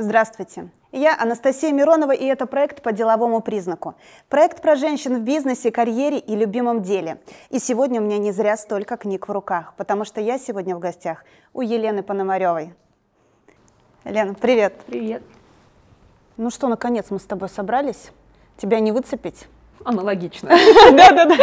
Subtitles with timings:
[0.00, 0.68] Здравствуйте.
[0.92, 3.96] Я Анастасия Миронова, и это проект по деловому признаку.
[4.28, 7.20] Проект про женщин в бизнесе, карьере и любимом деле.
[7.50, 10.78] И сегодня у меня не зря столько книг в руках, потому что я сегодня в
[10.78, 12.74] гостях у Елены Пономаревой.
[14.04, 14.74] Лена, привет.
[14.86, 15.24] Привет.
[16.36, 18.12] Ну что, наконец мы с тобой собрались.
[18.56, 19.48] Тебя не выцепить?
[19.84, 20.48] Аналогично.
[20.92, 21.36] Да-да-да.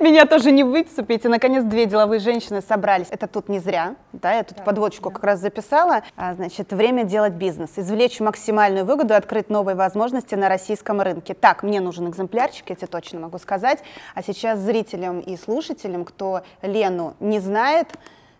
[0.00, 1.24] Меня тоже не выцепить.
[1.24, 3.08] И, наконец, две деловые женщины собрались.
[3.10, 3.96] Это тут не зря.
[4.12, 6.02] Да, я тут подводочку как раз записала.
[6.16, 7.70] А, значит, время делать бизнес.
[7.76, 11.34] Извлечь максимальную выгоду и открыть новые возможности на российском рынке.
[11.34, 13.82] Так, мне нужен экземплярчик, я тебе точно могу сказать.
[14.14, 17.88] А сейчас зрителям и слушателям, кто Лену не знает,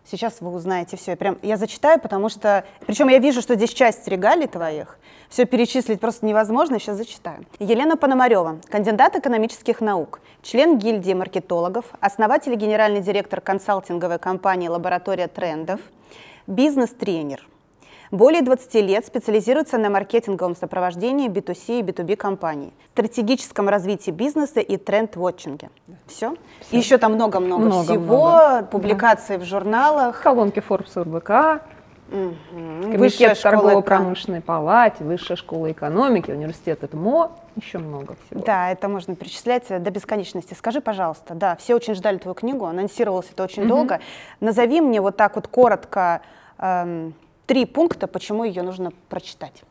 [0.05, 1.11] Сейчас вы узнаете все.
[1.11, 2.65] Я, прям, я зачитаю, потому что...
[2.85, 4.97] Причем я вижу, что здесь часть регалий твоих.
[5.29, 6.79] Все перечислить просто невозможно.
[6.79, 7.45] Сейчас зачитаю.
[7.59, 15.27] Елена Пономарева, кандидат экономических наук, член гильдии маркетологов, основатель и генеральный директор консалтинговой компании «Лаборатория
[15.27, 15.79] трендов»,
[16.47, 17.47] бизнес-тренер–
[18.11, 24.77] более 20 лет специализируется на маркетинговом сопровождении B2C и B2B компаний, стратегическом развитии бизнеса и
[24.77, 25.69] тренд-вотчинге.
[26.07, 26.35] Все?
[26.61, 26.77] Все.
[26.77, 28.67] Еще там много-много всего, много.
[28.67, 29.43] публикации да.
[29.43, 30.21] в журналах.
[30.21, 31.63] Колонки Forbes РБК,
[32.11, 32.91] Угу.
[32.91, 38.43] Комитет торгово-промышленной палате, Высшая школа экономики, университет ЭТМО, еще много всего.
[38.43, 40.55] Да, это можно перечислять до бесконечности.
[40.55, 43.69] Скажи, пожалуйста, да, все очень ждали твою книгу, анонсировалось это очень угу.
[43.69, 43.99] долго.
[44.39, 46.21] Назови мне вот так вот коротко
[46.57, 47.13] эм,
[47.49, 49.63] три пункта, почему ее нужно прочитать.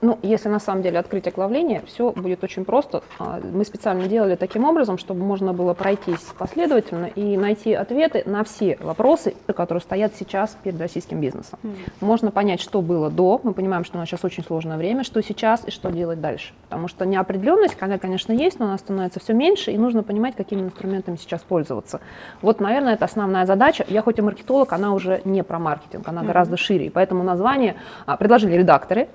[0.00, 3.02] Ну, если на самом деле открыть оглавление, все будет очень просто.
[3.18, 8.44] А, мы специально делали таким образом, чтобы можно было пройтись последовательно и найти ответы на
[8.44, 11.58] все вопросы, которые стоят сейчас перед российским бизнесом.
[11.62, 11.76] Mm.
[12.00, 13.40] Можно понять, что было до.
[13.42, 16.52] Мы понимаем, что у нас сейчас очень сложное время, что сейчас и что делать дальше.
[16.68, 20.60] Потому что неопределенность, она, конечно, есть, но она становится все меньше, и нужно понимать, какими
[20.60, 22.00] инструментами сейчас пользоваться.
[22.40, 23.84] Вот, наверное, это основная задача.
[23.88, 26.26] Я хоть и маркетолог, она уже не про маркетинг, она mm-hmm.
[26.26, 26.86] гораздо шире.
[26.86, 27.74] И поэтому название
[28.06, 29.08] а, предложили редакторы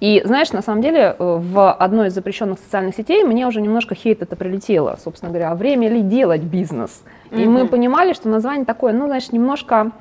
[0.00, 3.94] и знаешь, на самом деле э, в одной из запрещенных социальных сетей мне уже немножко
[3.94, 7.02] хейт это прилетело, собственно говоря, а время ли делать бизнес?
[7.30, 7.42] Mm-hmm.
[7.42, 9.92] И мы понимали, что название такое, ну, знаешь, немножко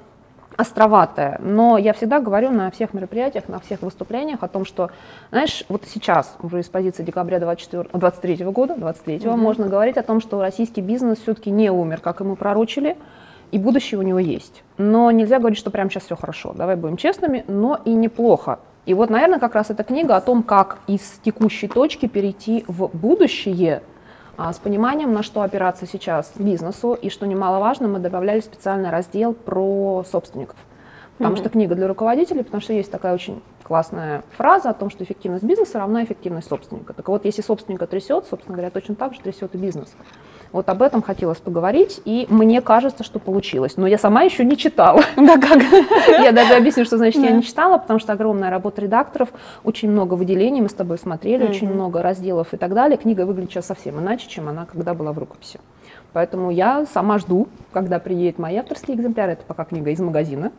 [0.56, 4.90] островатое, но я всегда говорю на всех мероприятиях, на всех выступлениях о том, что,
[5.32, 9.36] знаешь, вот сейчас, уже из позиции декабря 24, 23 года, 23 mm-hmm.
[9.36, 12.98] можно говорить о том, что российский бизнес все-таки не умер, как ему пророчили,
[13.52, 14.64] и будущее у него есть.
[14.78, 16.54] Но нельзя говорить, что прямо сейчас все хорошо.
[16.54, 18.60] Давай будем честными, но и неплохо.
[18.90, 22.90] И вот, наверное, как раз эта книга о том, как из текущей точки перейти в
[22.92, 23.84] будущее
[24.36, 29.34] а, с пониманием, на что опираться сейчас бизнесу, и что немаловажно, мы добавляли специальный раздел
[29.34, 30.56] про собственников.
[31.20, 31.40] Потому mm-hmm.
[31.40, 35.44] что книга для руководителей, потому что есть такая очень классная фраза о том, что эффективность
[35.44, 36.94] бизнеса равна эффективность собственника.
[36.94, 39.96] Так вот, если собственника трясет, собственно говоря, точно так же трясет и бизнес.
[40.52, 43.78] Вот об этом хотелось поговорить, и мне кажется, что получилось.
[43.78, 45.04] Но я сама еще не читала.
[45.16, 45.62] Да как?
[46.08, 49.30] Я даже объясню, что значит я не читала, потому что огромная работа редакторов,
[49.64, 52.98] очень много выделений, мы с тобой смотрели, очень много разделов и так далее.
[52.98, 55.60] Книга выглядит сейчас совсем иначе, чем она когда была в рукописи.
[56.14, 60.52] Поэтому я сама жду, когда приедет мои авторские экземпляры, это пока книга из магазина,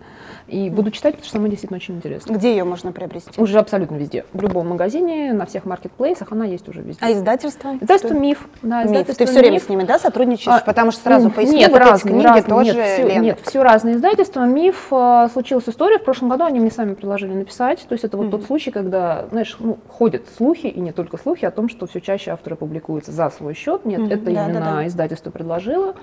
[0.46, 2.32] и буду читать, потому что она действительно очень интересна.
[2.34, 3.40] Где ее можно приобрести?
[3.40, 4.24] Уже абсолютно везде.
[4.32, 7.04] В любом магазине, на всех маркетплейсах она есть уже везде.
[7.04, 7.76] А издательство?
[7.80, 8.48] Издательство «Миф».
[8.62, 9.06] Да, Миф.
[9.06, 10.60] Ты все время с ними, да, сотрудничаешь?
[10.62, 13.62] А, Потому что сразу поясню, нет, вот разные, книги разные, тоже нет, все, нет, все
[13.62, 14.44] разные издательства.
[14.44, 18.16] «Миф» э, случилась история, в прошлом году они мне сами предложили написать, то есть это
[18.16, 18.30] вот mm-hmm.
[18.30, 22.00] тот случай, когда, знаешь, ну, ходят слухи, и не только слухи, о том, что все
[22.00, 23.84] чаще авторы публикуются за свой счет.
[23.84, 24.14] Нет, mm-hmm.
[24.14, 24.86] это да, именно да, да.
[24.86, 25.94] издательство предложило.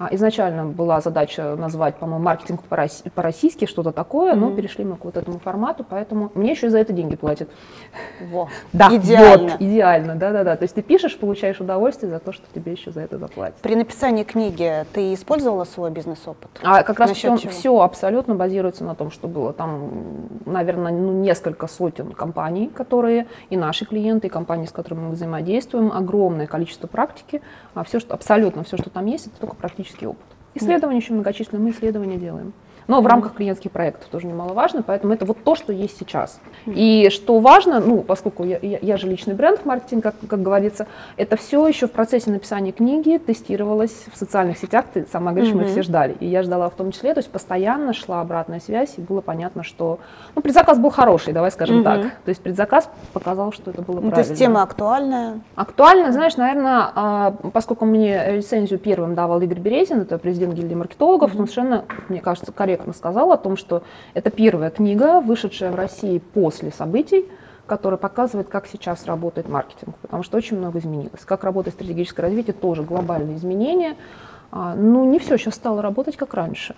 [0.00, 2.62] А, изначально была задача назвать, по-моему, маркетинг
[3.14, 4.36] по-российски, что-то такое, mm-hmm.
[4.36, 7.50] но перешли мы к вот этому формату, поэтому мне еще и за это деньги платят.
[8.30, 9.50] Во, да, идеально.
[9.50, 10.56] Вот, идеально, да-да-да.
[10.56, 13.56] То есть ты пишешь, получаешь удовольствие за то, что тебе еще за это заплатят.
[13.60, 16.48] При написании книги ты использовала свой бизнес-опыт?
[16.62, 19.52] А как раз все, все абсолютно базируется на том, что было.
[19.52, 19.90] Там,
[20.46, 25.92] наверное, ну, несколько сотен компаний, которые и наши клиенты, и компании, с которыми мы взаимодействуем,
[25.92, 27.42] огромное количество практики.
[27.74, 30.24] А все, что, абсолютно все, что там есть, это только практически практический опыт.
[30.54, 32.52] Исследования еще многочисленные, мы исследования делаем
[32.90, 36.40] но в рамках клиентских проектов тоже немаловажно, поэтому это вот то, что есть сейчас.
[36.66, 40.42] И что важно, ну, поскольку я, я, я же личный бренд в маркетинге, как, как
[40.42, 45.54] говорится, это все еще в процессе написания книги тестировалось в социальных сетях, ты сама говоришь,
[45.54, 48.94] мы все ждали, и я ждала в том числе, то есть постоянно шла обратная связь,
[48.96, 50.00] и было понятно, что,
[50.34, 54.10] ну, предзаказ был хороший, давай скажем так, то есть предзаказ показал, что это было ну,
[54.10, 54.24] правильно.
[54.24, 55.40] То есть тема актуальная?
[55.54, 61.30] Актуальна, знаешь, наверное, а, поскольку мне лицензию первым давал Игорь Березин, это президент гильдии маркетологов,
[61.36, 63.82] он совершенно, мне кажется, корректно корректно сказал о том, что
[64.14, 67.26] это первая книга, вышедшая в России после событий,
[67.66, 71.24] которая показывает, как сейчас работает маркетинг, потому что очень много изменилось.
[71.24, 73.96] Как работает стратегическое развитие, тоже глобальные изменения.
[74.50, 76.74] А, ну, не все сейчас стало работать как раньше.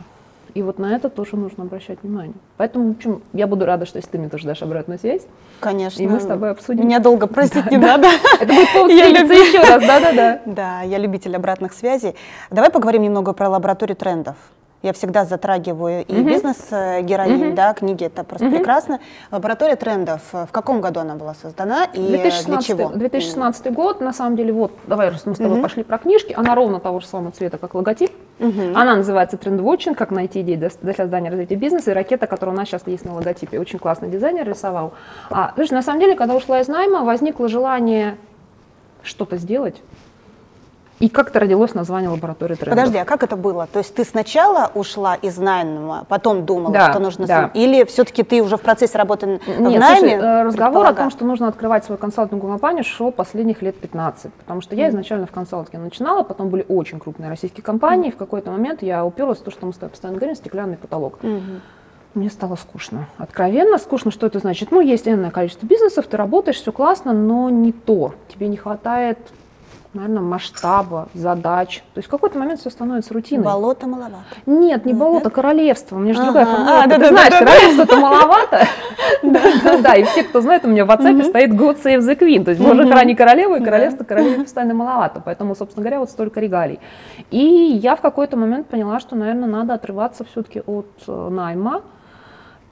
[0.55, 2.35] И вот на это тоже нужно обращать внимание.
[2.59, 5.23] Поэтому, в общем, я буду рада, что если ты мне тоже дашь обратную связь.
[5.61, 6.03] Конечно.
[6.03, 6.85] И мы с тобой обсудим.
[6.85, 8.09] Меня долго просить не надо.
[8.39, 10.43] Это будет встретиться еще раз, да-да-да.
[10.45, 12.15] Да, я любитель обратных связей.
[12.51, 14.37] Давай поговорим немного про лабораторию трендов.
[14.83, 16.27] Я всегда затрагиваю и Мгм.
[16.27, 17.55] бизнес-героинь, Мгм.
[17.55, 18.57] да, книги, это просто Мгм.
[18.57, 18.99] прекрасно.
[19.31, 22.89] Лаборатория трендов, э, в каком году она была создана и э, для 2016, чего?
[22.89, 25.63] 2016 год, на самом деле, вот, давай раз мы с тобой Мгм.
[25.63, 28.11] пошли про книжки, она ровно того же самого цвета, как логотип.
[28.41, 28.77] Мгм.
[28.77, 29.97] Она называется «Трендвотчинг.
[29.97, 31.93] Как найти идеи для, создания развития бизнеса».
[31.93, 33.61] И ракета, которая у нас сейчас есть на логотипе.
[33.61, 34.95] Очень классный дизайнер рисовал.
[35.31, 38.17] А, знаешь, на самом деле, когда ушла из найма, возникло желание
[39.05, 39.81] что-то сделать.
[41.03, 42.79] И как-то родилось название лаборатории трендов.
[42.79, 43.67] Подожди, а как это было?
[43.67, 47.27] То есть ты сначала ушла из найма, потом думала, Да, что нужно...
[47.27, 47.51] да.
[47.55, 49.99] Или все-таки ты уже в процессе работы в Нет, найме?
[49.99, 54.33] слушай, э, разговор о том, что нужно открывать свою консалтинговую компанию, шел последних лет 15.
[54.33, 58.13] Потому что я изначально в консалтинге начинала, потом были очень крупные российские компании.
[58.13, 61.19] В какой-то момент я уперлась в то, что мы с тобой постоянно говорим, стеклянный потолок.
[61.23, 61.63] Мгм.
[62.15, 63.09] Мне стало скучно.
[63.19, 64.13] Откровенно скучно.
[64.13, 64.71] Что это значит?
[64.71, 68.15] Ну, есть энное количество бизнесов, ты работаешь, все классно, но не то.
[68.29, 69.19] Тебе не хватает,
[69.95, 71.83] наверное, масштаба, задач.
[71.95, 73.45] То есть в какой-то момент все становится рутиной.
[73.45, 74.15] Болото маловато.
[74.47, 75.35] Нет, не Нет, болото, нет?
[75.35, 75.97] королевство.
[75.97, 76.27] У меня же Ага.
[76.33, 76.79] другая формулировка.
[76.81, 77.29] А, Ты да-да-да-да-да.
[77.29, 78.67] знаешь, королевство-то маловато.
[79.23, 82.45] Да, да, и все, кто знает, у меня в WhatsApp стоит God Save the Queen.
[82.45, 83.65] То есть Божья храни королеву, и Да.
[83.67, 85.21] королевство королеве постоянно маловато.
[85.25, 86.81] Поэтому, собственно говоря, вот столько регалий.
[87.31, 91.83] И я в какой-то момент поняла, что, наверное, надо отрываться все-таки от э, найма.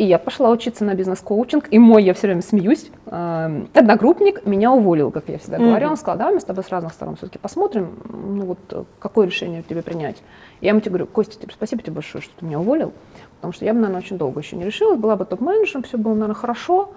[0.01, 4.73] И я пошла учиться на бизнес-коучинг, и мой, я все время смеюсь, эм, одногруппник меня
[4.73, 5.89] уволил, как я всегда говорю.
[5.91, 9.27] Он сказал, давай мы с тобой с разных сторон все-таки посмотрим, ну вот э, какое
[9.27, 10.17] решение тебе принять.
[10.63, 12.95] Я ему тебе говорю, Костя, тебе спасибо тебе большое, что ты меня уволил,
[13.37, 16.15] потому что я бы, наверное, очень долго еще не решилась, была бы топ-менеджером, все было,
[16.15, 16.95] наверное, хорошо,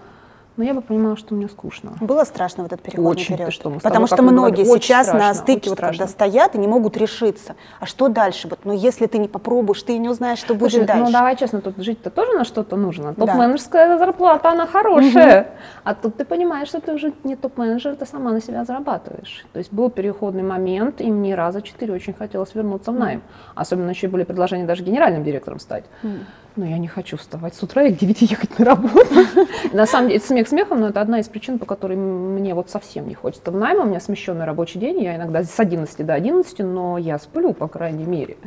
[0.55, 1.93] но я бы понимала, что мне скучно.
[1.99, 3.35] Было страшно в этот переходный Очень.
[3.35, 3.53] период?
[3.53, 6.13] Что, Потому что многие говорили, сейчас на страшно, стыке, очень вот когда страшно.
[6.13, 7.55] стоят и не могут решиться.
[7.79, 8.47] А что дальше?
[8.47, 11.03] Вот, ну, если ты не попробуешь, ты не узнаешь, что будет Слушай, дальше.
[11.05, 13.13] ну давай честно, тут жить-то тоже на что-то нужно.
[13.17, 13.25] Да.
[13.25, 15.47] Топ-менеджерская зарплата, она хорошая.
[15.83, 19.45] А тут ты понимаешь, что ты уже не топ-менеджер, ты сама на себя зарабатываешь.
[19.53, 23.21] То есть был переходный момент, и мне раза четыре очень хотелось вернуться в найм.
[23.55, 25.85] Особенно еще были предложения даже генеральным директором стать.
[26.03, 26.25] М.
[26.55, 29.07] Но я не хочу вставать с утра и к 9 ехать на работу.
[29.73, 32.69] На самом деле, это смех смехом, но это одна из причин, по которой мне вот
[32.69, 33.79] совсем не хочется в найм.
[33.81, 37.67] У меня смещенный рабочий день, я иногда с 11 до 11, но я сплю, по
[37.67, 38.37] крайней мере.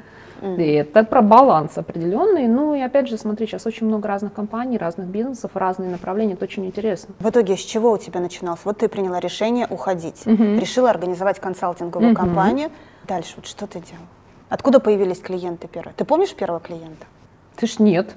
[0.40, 0.60] Мгм.
[0.60, 2.46] И это про баланс определенный.
[2.46, 6.34] Ну и опять же, смотри, сейчас очень много разных компаний, разных бизнесов, разные направления.
[6.34, 7.14] Это очень интересно.
[7.18, 8.60] В итоге с чего у тебя начиналось?
[8.64, 10.58] Вот ты приняла решение уходить, Мгм.
[10.58, 12.16] решила организовать консалтинговую Мгм.
[12.16, 12.70] компанию.
[13.08, 14.06] Дальше вот что ты делала?
[14.48, 15.94] Откуда появились клиенты первые?
[15.96, 17.06] Ты помнишь первого клиента?
[17.56, 18.14] Ты ж нет.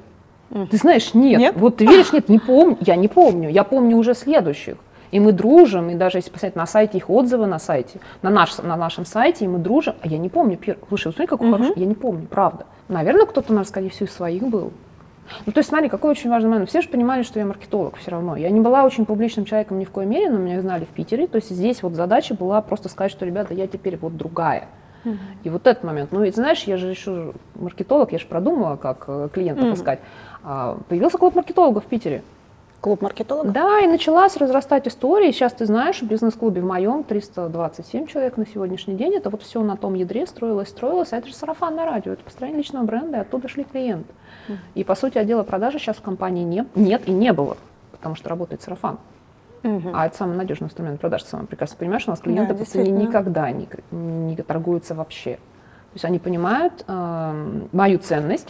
[0.71, 1.39] Ты знаешь, нет.
[1.39, 1.55] Нет?
[1.57, 2.77] Вот ты веришь, нет, не помню.
[2.81, 3.49] Я не помню.
[3.49, 4.77] Я помню уже следующих.
[5.11, 8.57] И мы дружим, и даже если посмотреть на сайте их отзывы на сайте, на, наш,
[8.59, 10.81] на нашем сайте, и мы дружим, а я не помню первый.
[10.87, 11.57] Слушай, вот смотри, какой Мгм.
[11.57, 11.79] хороший.
[11.79, 12.65] Я не помню, правда.
[12.89, 14.71] Наверное, кто-то, скорее всего, из своих был.
[15.45, 16.69] Ну, то есть, смотри, какой очень важный момент.
[16.69, 18.35] Все же понимали, что я маркетолог все равно.
[18.35, 21.27] Я не была очень публичным человеком ни в коей мере, но меня знали в Питере.
[21.27, 24.67] То есть здесь вот задача была просто сказать, что, ребята, я теперь вот другая.
[25.43, 26.11] И вот этот момент.
[26.11, 29.73] Ну, и знаешь, я же еще маркетолог, я же продумала, как э, клиентов Мгм.
[29.75, 29.99] искать.
[30.43, 32.21] А, появился клуб маркетологов в Питере.
[32.81, 33.51] Клуб маркетологов?
[33.51, 35.29] Да, и началась разрастать история.
[35.29, 39.15] И Сейчас ты знаешь, в бизнес-клубе в моем 327 человек на сегодняшний день.
[39.15, 41.11] Это вот все на том ядре строилось, строилось.
[41.11, 44.13] А это же сарафанное радио, это построение личного бренда, и оттуда шли клиенты.
[44.75, 47.57] И, по сути, отдела продажи сейчас в компании не, нет и не было,
[47.91, 48.97] потому что работает сарафан.
[49.63, 49.91] Мгм.
[49.93, 51.23] А это самый надежный инструмент продаж.
[51.23, 55.35] Ты сама прекрасно понимаешь, у нас клиенты Да, по цене никогда не, не торгуются вообще.
[55.35, 58.47] То есть они понимают эм, мою ценность,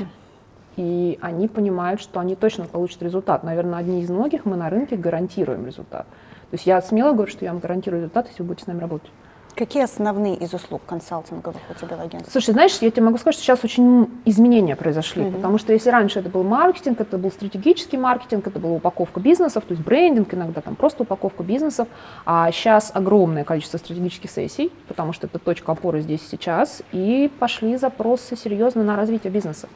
[0.76, 3.44] и они понимают, что они точно получат результат.
[3.44, 6.06] Наверное, одни из многих мы на рынке гарантируем результат.
[6.06, 8.80] То есть я смело говорю, что я вам гарантирую результат, если вы будете с нами
[8.80, 9.12] работать.
[9.60, 12.32] Какие основные из услуг консалтинговых у тебя в агентстве?
[12.32, 15.34] Слушай, знаешь, я тебе могу сказать, что сейчас очень изменения произошли, Мгм.
[15.34, 19.66] потому что если раньше это был маркетинг, это был стратегический маркетинг, это была упаковка бизнесов,
[19.66, 21.90] то есть брендинг, иногда там просто упаковка бизнесов,
[22.26, 27.30] а сейчас огромное количество стратегических сессий, потому что это точка опоры здесь и сейчас, и
[27.40, 29.68] пошли запросы серьезно на развитие бизнеса.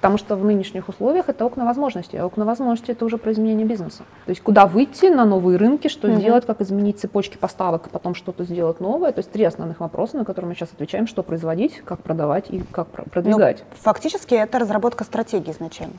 [0.00, 3.66] Потому что в нынешних условиях это окна возможностей, а окна возможностей это уже про изменение
[3.66, 4.04] бизнеса.
[4.24, 6.18] То есть куда выйти на новые рынки, что Мгм.
[6.20, 9.12] сделать, как изменить цепочки поставок, и потом что-то сделать новое.
[9.12, 12.62] То есть три основных вопроса, на которые мы сейчас отвечаем, что производить, как продавать и
[12.72, 13.62] как про- Ну, продвигать.
[13.74, 15.94] фактически это разработка стратегии изначально.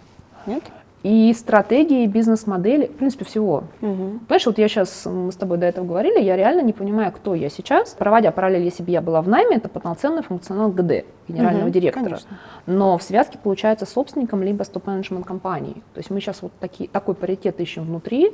[0.48, 0.64] Нет?
[1.04, 3.64] И стратегии, бизнес-модели, в принципе, всего.
[3.82, 4.20] Мгм.
[4.20, 7.34] Понимаешь, вот я сейчас, мы с тобой до этого говорили, я реально не понимаю, кто
[7.34, 7.96] я сейчас.
[7.98, 12.04] Проводя параллель, если бы я была в найме, это полноценный функционал ГД, генерального Мгм, директора.
[12.06, 12.38] конечно.
[12.68, 15.74] Но в связке получается собственником либо с топ-менеджмент компании.
[15.94, 18.32] То есть мы сейчас вот такие, такой паритет ищем внутри.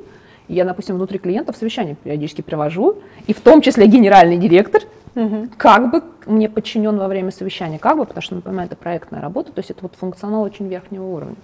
[0.49, 2.97] И Я, допустим, внутри клиентов совещания периодически привожу,
[3.27, 4.81] и в том числе генеральный директор
[5.13, 5.47] угу.
[5.57, 9.51] как бы мне подчинен во время совещания, как бы, потому что, напоминаю, это проектная работа,
[9.51, 11.35] то есть это вот функционал очень верхнего уровня.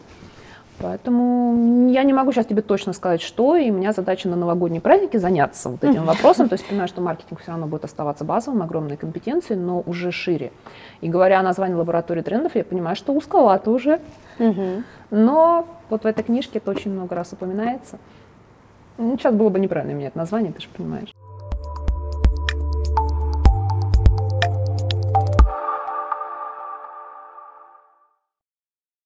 [0.79, 4.81] Поэтому я не могу сейчас тебе точно сказать, что, и у меня задача на новогодние
[4.81, 6.49] праздники заняться вот этим вопросом.
[6.49, 10.51] То есть понимаю, что маркетинг все равно будет оставаться базовым, огромной компетенцией, но уже шире.
[11.01, 13.99] И говоря о названии лаборатории трендов, я понимаю, что узковато уже.
[15.11, 17.99] Но вот в этой книжке это очень много раз упоминается.
[18.97, 21.13] Сейчас было бы неправильно менять название, ты же понимаешь.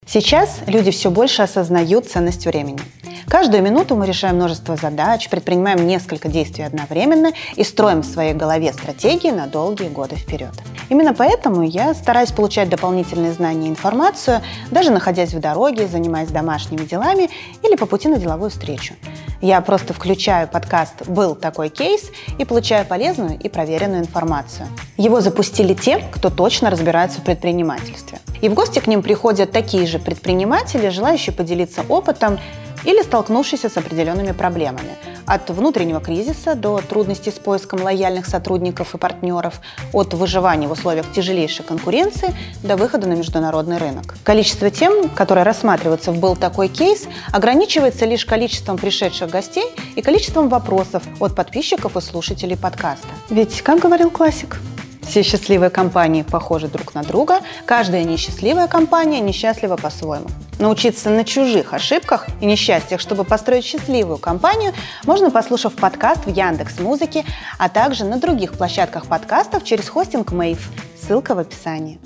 [0.09, 2.79] Сейчас люди все больше осознают ценность времени.
[3.27, 8.71] Каждую минуту мы решаем множество задач, предпринимаем несколько действий одновременно и строим в своей голове
[8.71, 10.53] стратегии на долгие годы вперед.
[10.87, 16.85] Именно поэтому я стараюсь получать дополнительные знания и информацию, даже находясь в дороге, занимаясь домашними
[16.85, 17.29] делами
[17.61, 18.93] или по пути на деловую встречу.
[19.41, 22.09] Я просто включаю подкаст «Был такой кейс»
[22.39, 24.67] и получаю полезную и проверенную информацию.
[24.95, 28.19] Его запустили те, кто точно разбирается в предпринимательстве.
[28.41, 32.39] И в гости к ним приходят такие же предприниматели, желающие поделиться опытом
[32.83, 34.91] или столкнувшиеся с определенными проблемами.
[35.25, 39.59] От внутреннего кризиса до трудностей с поиском лояльных сотрудников и партнеров,
[39.91, 44.15] от выживания в условиях тяжелейшей конкуренции до выхода на международный рынок.
[44.23, 49.65] Количество тем, которые рассматриваются в «Был такой кейс», ограничивается лишь количеством пришедших гостей
[49.95, 53.07] и количеством вопросов от подписчиков и слушателей подкаста.
[53.29, 54.59] Ведь, как говорил классик,
[55.07, 60.27] все счастливые компании похожи друг на друга, каждая несчастливая компания несчастлива по-своему.
[60.59, 64.73] Научиться на чужих ошибках и несчастьях, чтобы построить счастливую компанию,
[65.05, 67.25] можно, послушав подкаст в Яндекс Музыке,
[67.57, 70.69] а также на других площадках подкастов через хостинг Мэйв.
[70.99, 71.99] Ссылка в описании.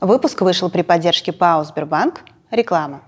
[0.00, 2.20] Выпуск вышел при поддержке ПАО «Сбербанк».
[2.50, 3.02] Реклама.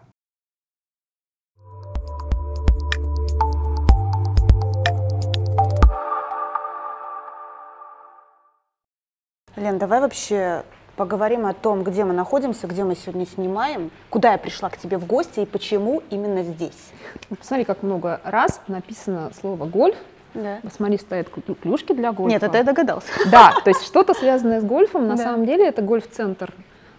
[9.59, 10.63] Лен, давай вообще
[10.97, 14.99] поговорим о том, где мы находимся, где мы сегодня снимаем, куда я пришла к тебе
[14.99, 16.93] в гости и почему именно здесь.
[17.29, 19.97] Посмотри, как много раз написано слово «гольф».
[20.35, 20.59] Да.
[20.63, 21.29] Посмотри, стоят
[21.63, 22.31] клюшки для гольфа.
[22.31, 23.09] Нет, это я догадался.
[23.31, 25.09] Да, то есть что-то связанное с гольфом.
[25.09, 25.25] На да.
[25.25, 26.53] самом деле это гольф-центр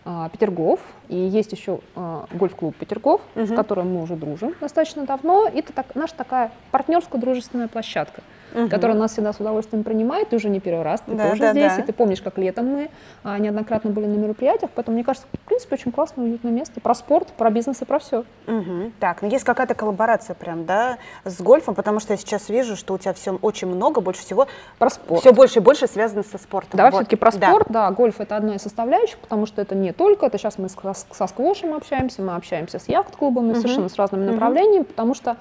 [0.03, 3.45] а, Петергоф, и есть еще а, гольф-клуб Петергоф, угу.
[3.45, 5.47] с которым мы уже дружим достаточно давно.
[5.53, 8.69] Это так, наша такая партнерская дружественная площадка угу.
[8.69, 11.51] который нас всегда с удовольствием принимает, ты уже не первый раз, ты да, тоже да,
[11.51, 11.81] здесь, да.
[11.81, 12.89] и ты помнишь, как летом мы
[13.23, 16.93] а, неоднократно были на мероприятиях, поэтому, мне кажется, в принципе, очень классное, уютное место, про
[16.93, 18.23] спорт, про бизнес и про все.
[18.47, 18.91] Угу.
[18.99, 22.93] Так, ну есть какая-то коллаборация прям, да, с гольфом, потому что я сейчас вижу, что
[22.93, 25.21] у тебя все очень много, больше всего про спорт.
[25.21, 26.77] Все больше и больше связано со спортом.
[26.77, 26.99] Давай вот.
[26.99, 27.89] все-таки про спорт, да.
[27.89, 30.93] да, гольф это одна из составляющих, потому что это не только, это сейчас мы со,
[30.93, 33.61] со сквошем общаемся, мы общаемся с яхт-клубами, угу.
[33.61, 34.33] совершенно с разными угу.
[34.33, 35.37] направлениями, потому что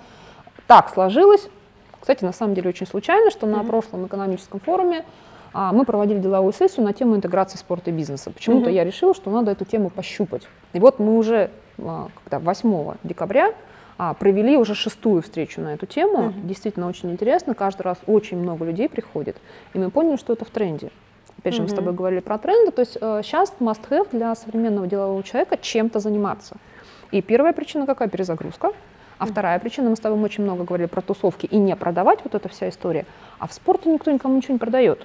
[0.67, 1.49] так сложилось,
[2.09, 5.05] кстати, на самом деле очень случайно, что на прошлом экономическом форуме
[5.53, 8.31] а, мы проводили деловую сессию на тему интеграции спорта и бизнеса.
[8.31, 10.49] Почему-то я решила, что надо эту тему пощупать.
[10.73, 13.53] И вот мы уже а, когда, 8 декабря
[13.99, 16.33] а, провели уже шестую встречу на эту тему.
[16.45, 17.55] Действительно очень интересно.
[17.55, 19.37] Каждый раз очень много людей приходит.
[19.75, 20.91] И мы поняли, что это в тренде.
[21.37, 22.71] Опять же, мы с тобой говорили про тренды.
[22.71, 26.57] То есть э, сейчас must-have для современного делового человека чем-то заниматься.
[27.11, 28.09] И первая причина какая?
[28.09, 28.73] Перезагрузка.
[29.19, 32.35] А вторая причина, мы с тобой очень много говорили про тусовки и не продавать вот
[32.35, 33.05] эта вся история,
[33.39, 35.05] а в спорте никто никому ничего не продает.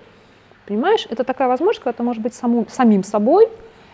[0.68, 3.50] Понимаешь, это такая возможность, когда ты можешь быть саму, самим собой,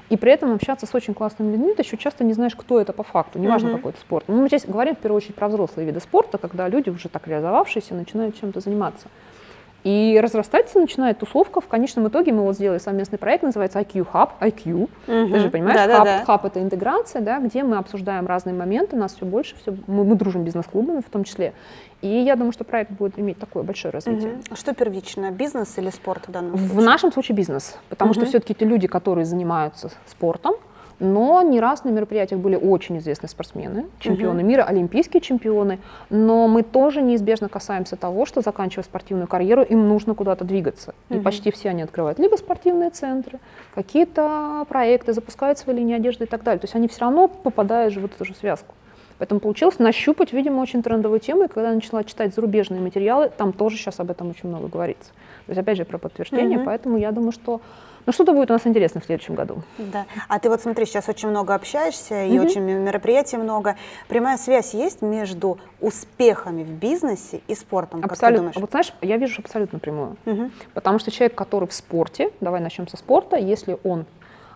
[0.10, 2.94] и при этом общаться с очень классными людьми, ты еще часто не знаешь, кто это
[2.94, 3.76] по факту, неважно uh-huh.
[3.78, 4.26] какой это спорт.
[4.28, 7.28] Ну, мы здесь говорим в первую очередь про взрослые виды спорта, когда люди уже так
[7.28, 9.08] реализовавшиеся начинают чем-то заниматься.
[9.84, 11.62] И разрастаться начинает тусовка.
[11.62, 14.74] В конечном итоге мы вот сделали совместный проект, называется IQ Hub, IQ.
[14.84, 14.90] Угу.
[15.34, 16.34] Ты же понимаешь, да, Hub, да, да.
[16.34, 20.16] Hub это интеграция, да, где мы обсуждаем разные моменты, нас все больше, все, мы, мы
[20.16, 21.54] дружим бизнес-клубами в том числе.
[22.02, 24.34] И я думаю, что проект будет иметь такое большое развитие.
[24.34, 24.56] Угу.
[24.56, 26.78] Что первично, бизнес или спорт в данном случае?
[26.78, 28.20] В нашем случае бизнес, потому угу.
[28.20, 30.56] что все-таки те люди, которые занимаются спортом,
[31.00, 34.48] но не раз на мероприятиях были очень известные спортсмены, чемпионы угу.
[34.48, 35.80] мира, олимпийские чемпионы.
[36.10, 40.94] Но мы тоже неизбежно касаемся того, что заканчивая спортивную карьеру, им нужно куда-то двигаться.
[41.10, 41.20] Угу.
[41.20, 43.40] И почти все они открывают либо спортивные центры,
[43.74, 46.60] какие-то проекты, запускают свои линии одежды и так далее.
[46.60, 48.76] То есть они все равно попадают в эту же связку.
[49.20, 51.44] Поэтому получилось нащупать, видимо, очень трендовую тему.
[51.44, 55.12] И когда я начала читать зарубежные материалы, там тоже сейчас об этом очень много говорится.
[55.46, 56.60] То есть, опять же, про подтверждение.
[56.60, 56.66] Угу.
[56.66, 57.60] Поэтому я думаю, что
[58.10, 59.62] ну, что-то будет у нас интересно в следующем году.
[59.78, 60.08] Да.
[60.28, 63.76] А ты вот смотри, сейчас очень много общаешься, и очень мероприятий много.
[64.08, 68.08] Прямая связь есть между успехами в бизнесе и спортом, абсолютно.
[68.08, 68.56] как ты думаешь?
[68.56, 70.18] Вот знаешь, я вижу абсолютно прямую.
[70.26, 70.50] Угу.
[70.74, 74.08] Потому что человек, который в спорте, давай начнем со спорта, если он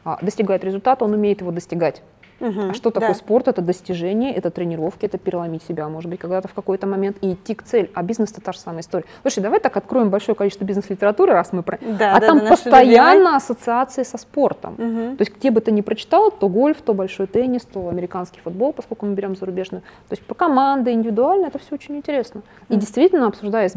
[0.03, 2.01] а, достигает результата, он умеет его достигать.
[2.43, 3.15] Мгм, А что такое да.
[3.15, 3.47] спорт?
[3.47, 7.55] Это достижение, это тренировки, это переломить себя, может быть, когда-то в какой-то момент и идти
[7.55, 7.89] к цели.
[7.93, 9.05] А бизнес это та же самая история.
[9.21, 11.79] Слушай, давай так откроем большое количество бизнес-литературы, раз мы про...
[11.81, 14.75] Да, а да, там да, постоянно ассоциации со спортом.
[14.77, 15.17] Мгм.
[15.17, 18.73] То есть где бы ты ни прочитал, то гольф, то большой теннис, то американский футбол,
[18.73, 19.81] поскольку мы берем зарубежную.
[20.09, 22.41] То есть по команды, индивидуально, это все очень интересно.
[22.67, 23.75] И действительно, обсуждая с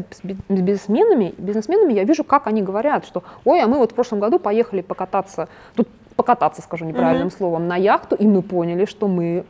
[0.49, 4.39] бизнесменами, бизнесменами, я вижу, как они говорят, что, ой, а мы вот в прошлом году
[4.39, 9.45] поехали покататься, тут покататься, скажу неправильным словом, на яхту, и мы поняли, что мы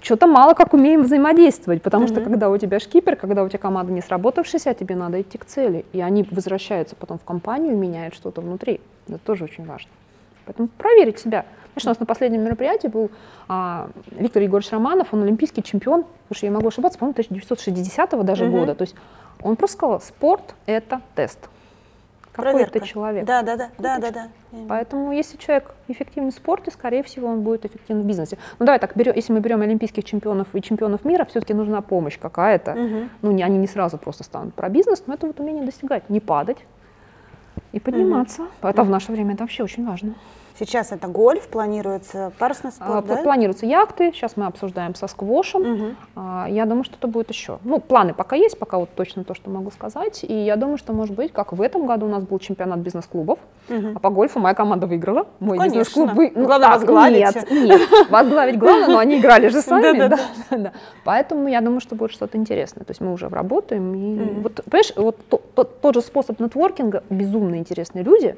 [0.00, 3.92] что-то мало как умеем взаимодействовать, потому что когда у тебя шкипер, когда у тебя команда
[3.92, 7.76] не сработавшаяся, а тебе надо идти к цели, и они возвращаются потом в компанию и
[7.76, 8.80] меняют что-то внутри.
[9.06, 9.90] Это тоже очень важно.
[10.46, 11.44] Поэтому проверить себя.
[11.74, 13.10] Знаешь, у нас на последнем мероприятии был
[13.46, 18.52] а, Виктор Егорович Романов, он олимпийский чемпион, слушай, я могу ошибаться, по-моему, 1960 даже Мгм.
[18.52, 18.74] года.
[18.74, 18.96] То есть
[19.42, 21.38] он просто сказал, спорт– это тест.
[22.32, 22.80] Какой Проверка.
[22.80, 23.24] ты человек.
[23.24, 24.30] Да, да, да, да, да, точно.
[24.52, 24.58] да.
[24.68, 28.38] Поэтому если человек эффективен в спорте, скорее всего, он будет эффективен в бизнесе.
[28.58, 32.18] Ну давай так, берем, если мы берем олимпийских чемпионов и чемпионов мира, все-таки нужна помощь
[32.18, 32.74] какая-то.
[32.74, 33.10] Мгм.
[33.22, 36.20] Ну, не, они не сразу просто станут про бизнес, но это вот умение достигать, не
[36.20, 36.58] падать
[37.72, 38.46] и подниматься.
[38.62, 40.14] Это в наше время это вообще очень важно.
[40.60, 43.22] Сейчас это гольф, планируется парусный А, спорт, пла- да?
[43.22, 45.62] Планируются яхты, сейчас мы обсуждаем со сквошем.
[45.62, 45.96] Мгм.
[46.16, 47.58] А, Я думаю, что это будет еще.
[47.64, 50.22] Ну, планы пока есть, пока вот точно то, что могу сказать.
[50.22, 53.38] И я думаю, что, может быть, как в этом году у нас был чемпионат бизнес-клубов,
[53.70, 53.92] Мгм.
[53.96, 55.26] а по гольфу моя команда выиграла.
[55.38, 55.78] Мой Конечно.
[55.78, 56.28] бизнес-клуб вы...
[56.28, 57.34] Главное, возглавить.
[57.34, 57.80] Нет, нет.
[58.10, 60.12] Возглавить главное, но они играли же сами.
[61.04, 62.84] Поэтому я думаю, что будет что-то интересное.
[62.84, 63.94] То есть мы уже работаем.
[63.94, 68.36] И вот, понимаешь, вот то- тот, тот же способ нетворкинга, безумно интересные люди,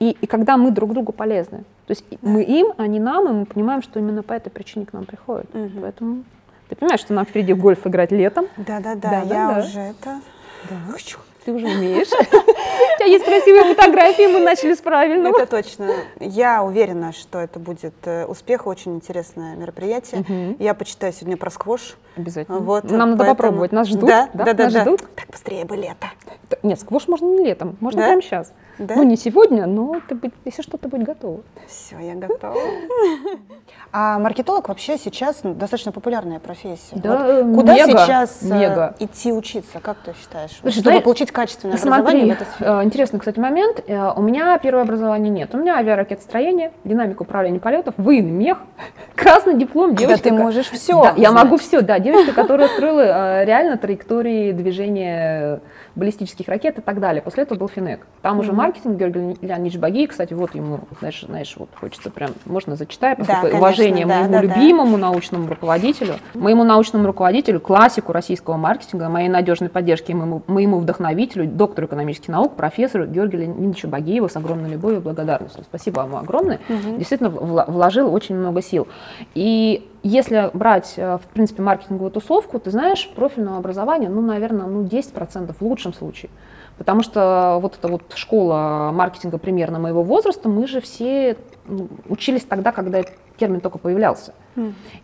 [0.00, 1.58] и, и когда мы друг другу полезны.
[1.86, 4.86] То есть и мы им, они нам, и мы понимаем, что именно по этой причине
[4.86, 5.52] к нам приходят.
[5.54, 5.80] Мгм.
[5.82, 6.24] Поэтому
[6.68, 8.46] ты понимаешь, что нам впереди гольф играть летом.
[8.56, 9.60] Да, да, да, Да, да, я да.
[9.60, 10.20] уже это...
[10.90, 11.18] Хочу.
[11.44, 12.08] Ты уже умеешь.
[12.10, 15.38] У тебя есть красивые фотографии, мы начали с правильного.
[15.38, 15.90] Это точно.
[16.18, 20.56] Я уверена, что это будет э, успех, очень интересное мероприятие.
[20.58, 21.96] Я почитаю сегодня про сквош.
[22.16, 22.60] Обязательно.
[22.60, 23.72] Вот, Нам надо поэтому- попробовать.
[23.72, 24.08] Нас ждут.
[24.08, 24.80] Да, да, да, Нас да.
[24.82, 25.00] ждут.
[25.14, 26.06] Так быстрее бы лето.
[26.62, 28.06] Нет, сквош можно не летом, можно Да?
[28.06, 28.50] прямо сейчас.
[28.78, 28.96] Да?
[28.96, 31.40] Ну, не сегодня, но ты если что-то будет готово.
[31.68, 32.56] Все, я готова.
[33.92, 36.96] А маркетолог вообще сейчас достаточно популярная профессия.
[36.96, 38.94] Да, Вот куда мега, сейчас э, мега.
[38.98, 40.50] идти учиться, как ты считаешь?
[40.60, 42.70] Слушай, чтобы знаешь, получить качественное образование Смотри, в этой сфере.
[42.70, 43.84] э, интересный, кстати, момент.
[43.86, 45.54] Э, У меня первое образование нет.
[45.54, 48.58] У меня авиаракетостроение, динамика управления полетов, военный мех,
[49.14, 50.24] красный диплом, Да девочка.
[50.24, 51.00] ты ко- можешь все.
[51.00, 52.00] Да, я могу все, да.
[52.00, 55.60] Девочка, которая строила реально траектории движения
[55.94, 57.22] баллистических ракет и так далее.
[57.22, 58.04] После этого был Финек.
[58.22, 62.76] Там уже маркетинг, Георгий Леонидович Баги, кстати, вот ему, знаешь, знаешь, вот хочется прям, можно
[62.76, 64.42] зачитать, поскольку конечно, уважение да, моему да, да.
[64.42, 71.46] любимому научному руководителю, моему научному руководителю, классику российского маркетинга, моей надежной поддержке моему, моему вдохновителю,
[71.46, 75.64] доктору экономических наук, профессору Георгию Леонидовичу Багиеву с огромной любовью и благодарностью.
[75.64, 76.60] Спасибо вам огромное.
[76.68, 78.88] Действительно вла- вложил очень много сил.
[79.34, 84.84] И если брать, э, в принципе, маркетинговую тусовку, ты знаешь, профильного образования, ну, наверное, ну,
[84.84, 86.30] 10% в лучшем случае.
[86.78, 91.36] Потому что вот эта вот школа маркетинга примерно моего возраста, мы же все
[92.08, 94.34] учились тогда, когда этот термин только появлялся.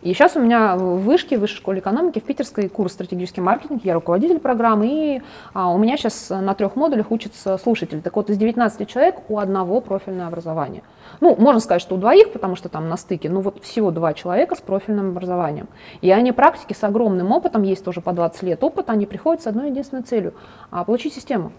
[0.01, 3.83] И сейчас у меня в вышке, в высшей школе экономики, в питерской курс стратегический маркетинг,
[3.83, 5.21] я руководитель программы, и
[5.53, 7.99] а, у меня сейчас на трех модулях учатся слушатели.
[7.99, 10.83] Так вот, из 19 человек у одного профильное образование.
[11.19, 14.13] Ну, можно сказать, что у двоих, потому что там на стыке, ну вот всего два
[14.13, 15.67] человека с профильным образованием.
[16.01, 19.47] И они практики с огромным опытом, есть тоже по 20 лет опыт, они приходят с
[19.47, 20.33] одной единственной целью
[20.69, 21.51] а,– получить систему.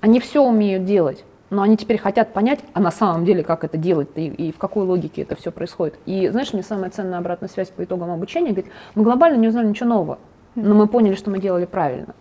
[0.00, 3.76] Они все умеют делать, но они теперь хотят понять, а на самом деле как это
[3.76, 5.98] делать и, и в какой логике это все происходит.
[6.06, 9.66] И знаешь, мне самая ценная обратная связь по итогам обучения говорит, мы глобально не узнали
[9.66, 10.18] ничего нового,
[10.54, 12.14] но мы поняли, что мы делали правильно.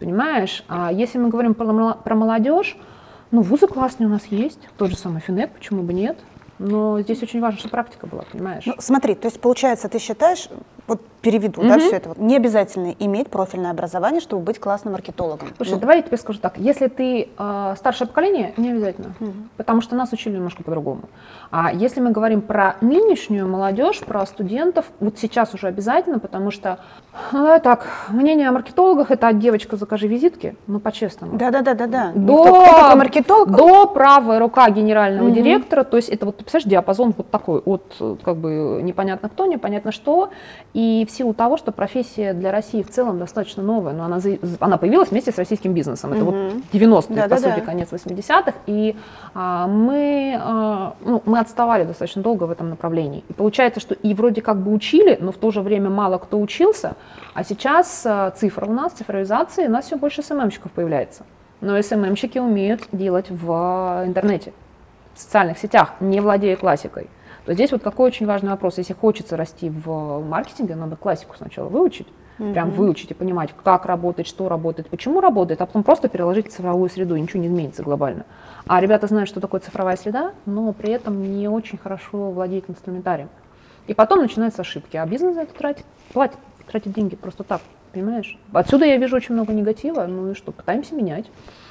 [0.00, 0.64] Понимаешь?
[0.68, 2.76] А если мы говорим про, молодежь,
[3.30, 6.18] ну, вузы классные у нас есть, тот же самый Финек, почему бы нет?
[6.58, 8.64] Но здесь очень важно, чтобы практика была, понимаешь?
[8.66, 10.48] Ну, смотри, то есть получается, ты считаешь,
[10.86, 11.80] вот переведу, да, Мгм.
[11.80, 15.48] все это, не обязательно иметь профильное образование, чтобы быть классным маркетологом.
[15.56, 16.58] Слушай, Ну, давай я тебе скажу так.
[16.58, 19.14] Если ты э, старшее поколение, не обязательно.
[19.56, 21.02] Потому что нас учили немножко по-другому.
[21.50, 26.78] А если мы говорим про нынешнюю молодежь, про студентов, вот сейчас уже обязательно, потому что,
[27.32, 31.38] давай так, мнение о маркетологах это от девочка закажи визитки, ну по-честному.
[31.38, 32.12] Да-да-да-да.
[32.14, 33.50] До, Кто, кто такой маркетолог?
[33.50, 35.34] до правая рука генерального Мгм.
[35.34, 39.28] директора, то есть это вот, ты представляешь, диапазон вот такой, от э, как бы непонятно
[39.28, 40.30] кто, непонятно что,
[40.74, 44.18] и в силу того, что профессия для России в целом достаточно новая, но она,
[44.60, 46.62] она появилась вместе с российским бизнесом, это вот Мгм.
[46.72, 47.54] 90-е, по Да-да-да.
[47.54, 48.96] сути, конец 80-х, и
[49.34, 53.24] а, мы, а, ну, мы отставали достаточно долго в этом направлении.
[53.28, 56.40] И получается, что и вроде как бы учили, но в то же время мало кто
[56.40, 56.94] учился,
[57.34, 61.24] а сейчас а, цифра у нас, цифровизация, у нас все больше СММщиков появляется.
[61.60, 64.52] Но СММщики умеют делать в интернете,
[65.14, 67.08] в социальных сетях, не владея классикой.
[67.44, 68.78] То здесь вот какой очень важный вопрос.
[68.78, 72.06] Если хочется расти в маркетинге, надо классику сначала выучить,
[72.38, 72.52] mm-hmm.
[72.52, 76.50] прям выучить и понимать, как работает, что работает, почему работает, а потом просто переложить в
[76.50, 78.24] цифровую среду, ничего не изменится глобально.
[78.66, 83.28] А ребята знают, что такое цифровая среда, но при этом не очень хорошо владеют инструментарием.
[83.86, 87.60] И потом начинаются ошибки, а бизнес за это тратит, платит, тратит деньги просто так,
[87.92, 88.38] понимаешь?
[88.52, 91.26] Отсюда я вижу очень много негатива, ну и что, пытаемся менять.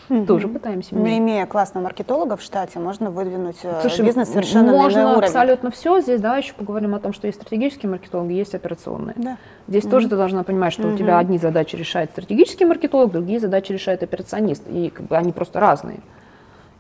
[0.09, 0.25] Угу.
[0.25, 1.11] Тоже пытаемся менять.
[1.11, 5.25] Но имея классного маркетолога в штате, можно выдвинуть э, Слушай, бизнес совершенно можно на уровень.
[5.25, 6.01] абсолютно все.
[6.01, 9.15] Здесь давай еще поговорим о том, что есть стратегические маркетологи, есть операционные.
[9.17, 9.37] Да.
[9.67, 9.91] Здесь угу.
[9.91, 10.95] тоже ты должна понимать, что угу.
[10.95, 14.63] у тебя одни задачи решает стратегический маркетолог, другие задачи решает операционист.
[14.69, 15.99] И как бы они просто разные.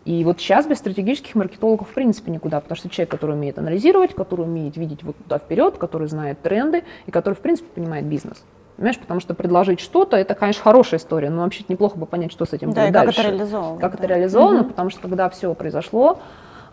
[0.05, 4.13] И вот сейчас без стратегических маркетологов в принципе никуда, потому что человек, который умеет анализировать,
[4.13, 8.43] который умеет видеть вот туда вперед, который знает тренды и который в принципе понимает бизнес.
[8.75, 12.45] Понимаешь, потому что предложить что-то, это, конечно, хорошая история, но вообще неплохо бы понять, что
[12.45, 13.15] с этим да, будет и дальше.
[13.15, 13.79] как это реализовано.
[13.79, 13.97] Как да.
[13.97, 14.69] это реализовано, угу.
[14.69, 16.19] потому что когда все произошло,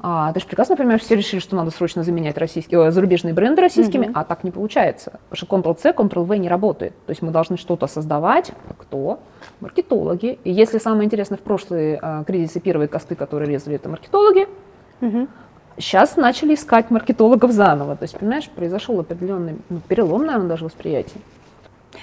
[0.02, 3.60] а, ты же прекрасно понимаешь, все решили, что надо срочно заменять российские, э, зарубежные бренды
[3.60, 4.12] российскими, угу.
[4.14, 5.20] а так не получается.
[5.28, 6.94] Потому что Ctrl-C, Ctrl-V не работает.
[7.04, 8.52] То есть мы должны что-то создавать.
[8.78, 9.20] Кто?
[9.60, 10.38] Маркетологи.
[10.42, 14.48] И если самое интересное, в прошлые э, кризисы первые косты, которые резали, это маркетологи,
[15.02, 15.28] угу.
[15.76, 17.94] сейчас начали искать маркетологов заново.
[17.94, 21.20] То есть, понимаешь, произошел определенный ну, перелом, наверное, даже восприятия.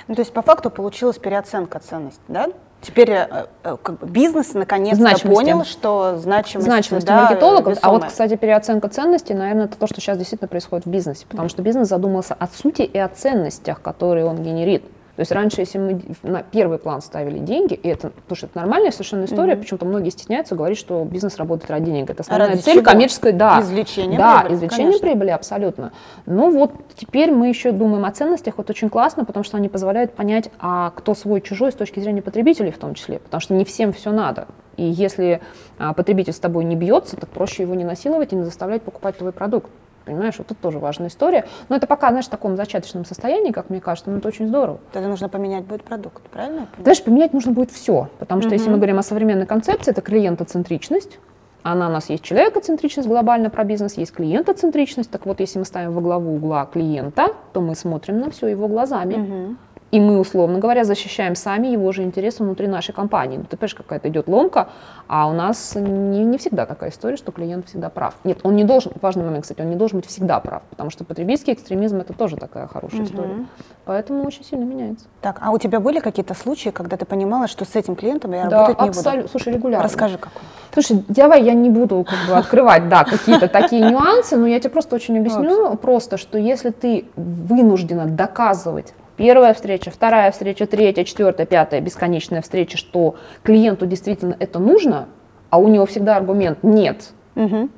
[0.08, 2.48] Ну, то есть по факту получилась переоценка ценности, да?
[2.80, 7.76] Теперь э, э, как бы, бизнес наконец-то понял, что значимость, значимость да, маркетологов.
[7.76, 7.98] Весомая.
[7.98, 11.26] А вот, кстати, переоценка ценностей, наверное, это то, что сейчас действительно происходит в бизнесе.
[11.28, 14.84] Потому что бизнес задумался о сути и о ценностях, которые он генерит.
[15.18, 18.56] То есть раньше, если мы на первый план ставили деньги, и это, потому что это
[18.60, 19.58] нормальная совершенно история, mm-hmm.
[19.58, 22.12] почему-то многие стесняются говорить, что бизнес работает ради денег.
[22.12, 22.84] Это основная а цель чего?
[22.84, 23.60] коммерческая, да.
[23.62, 24.58] Извлечение да, прибыли.
[24.58, 25.08] извлечение конечно.
[25.08, 25.92] прибыли, абсолютно.
[26.28, 30.14] Ну вот теперь мы еще думаем о ценностях, вот очень классно, потому что они позволяют
[30.14, 33.66] понять, а кто свой, чужой с точки зрения потребителей в том числе, потому что не
[33.66, 34.48] всем все надо.
[34.76, 35.42] И если
[35.80, 39.18] а, потребитель с тобой не бьется, так проще его не насиловать и не заставлять покупать
[39.18, 39.72] твой продукт.
[40.08, 41.46] Понимаешь, вот это тоже важная история.
[41.68, 44.80] Но это пока, знаешь, в таком зачаточном состоянии, как мне кажется, но это очень здорово.
[44.94, 46.68] Тогда нужно поменять будет продукт, правильно?
[46.82, 48.10] Знаешь, поменять нужно будет все.
[48.18, 48.56] Потому что угу.
[48.56, 51.20] если мы говорим о современной концепции, это клиентоцентричность.
[51.64, 55.12] Она у нас есть человекоцентричность глобально про бизнес, есть клиентоцентричность.
[55.12, 58.70] Так вот, если мы ставим во главу угла клиента, то мы смотрим на все его
[58.70, 59.16] глазами.
[59.16, 59.56] Угу.
[59.92, 63.38] И мы, условно говоря, защищаем сами его же интересы внутри нашей компании.
[63.38, 64.68] Ну, ты понимаешь, какая-то идет ломка,
[65.08, 68.16] а у нас не, не всегда такая история, что клиент всегда прав.
[68.26, 71.06] Нет, он не должен, важный момент, кстати, он не должен быть всегда прав, потому что
[71.06, 73.10] потребительский экстремизм это тоже такая хорошая угу.
[73.10, 73.46] история.
[73.86, 75.06] Поэтому очень сильно меняется.
[75.22, 78.48] Так, а у тебя были какие-то случаи, когда ты понимала, что с этим клиентом я
[78.48, 79.22] да, работать не абсолютно.
[79.22, 79.32] буду?
[79.32, 79.84] Слушай, регулярно.
[79.86, 80.42] Расскажи, какой.
[80.74, 84.72] Слушай, давай я не буду как бы открывать, да, какие-то такие нюансы, но я тебе
[84.72, 91.48] просто очень объясню, просто, что если ты вынуждена доказывать Первая встреча, вторая встреча, третья, четвертая,
[91.48, 95.10] пятая, бесконечная встреча, что клиенту действительно это нужно,
[95.50, 97.10] а у него всегда аргумент «нет».
[97.36, 97.70] Угу.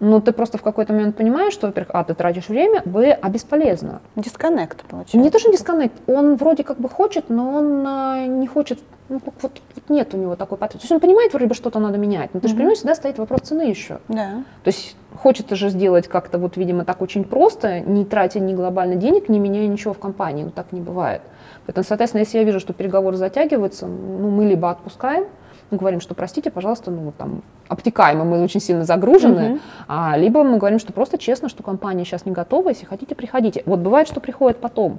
[0.00, 3.28] Но ты просто в какой-то момент понимаешь, что, во-первых, а, ты тратишь время, б, а
[3.28, 4.00] бесполезно.
[4.16, 5.18] Дисконнект, получается.
[5.18, 9.20] Не то, что дисконнект, он вроде как бы хочет, но он а, не хочет ну,
[9.24, 10.86] вот, вот нет у него такой потребности.
[10.88, 12.50] То есть он понимает, вроде бы что-то надо менять, но ты mm-hmm.
[12.50, 14.00] же понимаешь, всегда стоит вопрос цены еще.
[14.08, 14.44] Да.
[14.64, 18.96] То есть хочется же сделать как-то вот, видимо, так очень просто, не тратя ни глобально
[18.96, 21.22] денег, не меняя ничего в компании, но так не бывает.
[21.66, 25.26] Поэтому, соответственно, если я вижу, что переговоры затягиваются, ну, мы либо отпускаем,
[25.70, 29.60] мы говорим, что простите, пожалуйста, ну там обтекаемо, мы очень сильно загружены, uh-huh.
[29.88, 33.62] а, либо мы говорим, что просто честно, что компания сейчас не готова, если хотите, приходите.
[33.66, 34.98] Вот бывает, что приходит потом.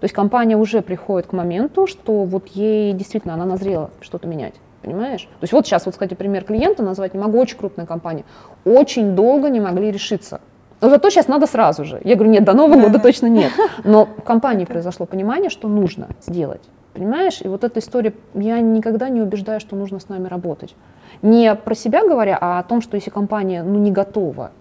[0.00, 4.54] То есть компания уже приходит к моменту, что вот ей действительно она назрела что-то менять.
[4.82, 5.22] Понимаешь?
[5.22, 8.24] То есть вот сейчас, вот, кстати, пример клиента назвать не могу, очень крупная компания.
[8.64, 10.40] Очень долго не могли решиться.
[10.80, 12.00] Но зато сейчас надо сразу же.
[12.04, 13.50] Я говорю, нет, до Нового года точно нет.
[13.84, 16.62] Но в компании произошло понимание, что нужно сделать.
[16.96, 17.40] Понимаешь?
[17.42, 20.74] И вот эта история, я никогда не убеждаю, что нужно с нами работать.
[21.20, 24.52] Не про себя говоря, а о том, что если компания ну, не готова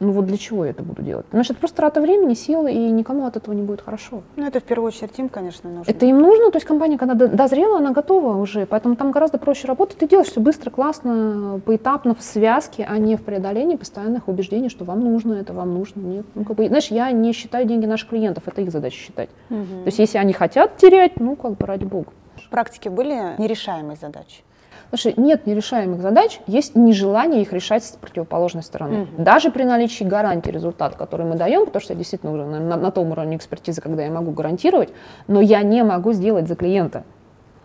[0.00, 1.26] ну вот для чего я это буду делать?
[1.30, 4.22] Значит, это просто трата времени, силы, и никому от этого не будет хорошо.
[4.36, 5.90] Ну, это в первую очередь им, конечно, нужно.
[5.90, 9.68] Это им нужно, то есть компания, когда дозрела, она готова уже, поэтому там гораздо проще
[9.68, 9.98] работать.
[9.98, 14.84] Ты делаешь все быстро, классно, поэтапно, в связке, а не в преодолении постоянных убеждений, что
[14.84, 16.26] вам нужно это, вам нужно, нет.
[16.34, 19.28] Ну, как бы, знаешь, я не считаю деньги наших клиентов, это их задача считать.
[19.50, 19.58] Угу.
[19.58, 22.12] То есть если они хотят терять, ну, как бы ради бога.
[22.36, 24.42] В практике были нерешаемые задачи?
[24.90, 29.02] Слушай, нет нерешаемых задач, есть нежелание их решать с противоположной стороны.
[29.02, 29.22] Угу.
[29.22, 32.76] Даже при наличии гарантии результата, который мы даем, потому что я действительно уже на, на,
[32.76, 34.90] на том уровне экспертизы, когда я могу гарантировать,
[35.26, 37.04] но я не могу сделать за клиента.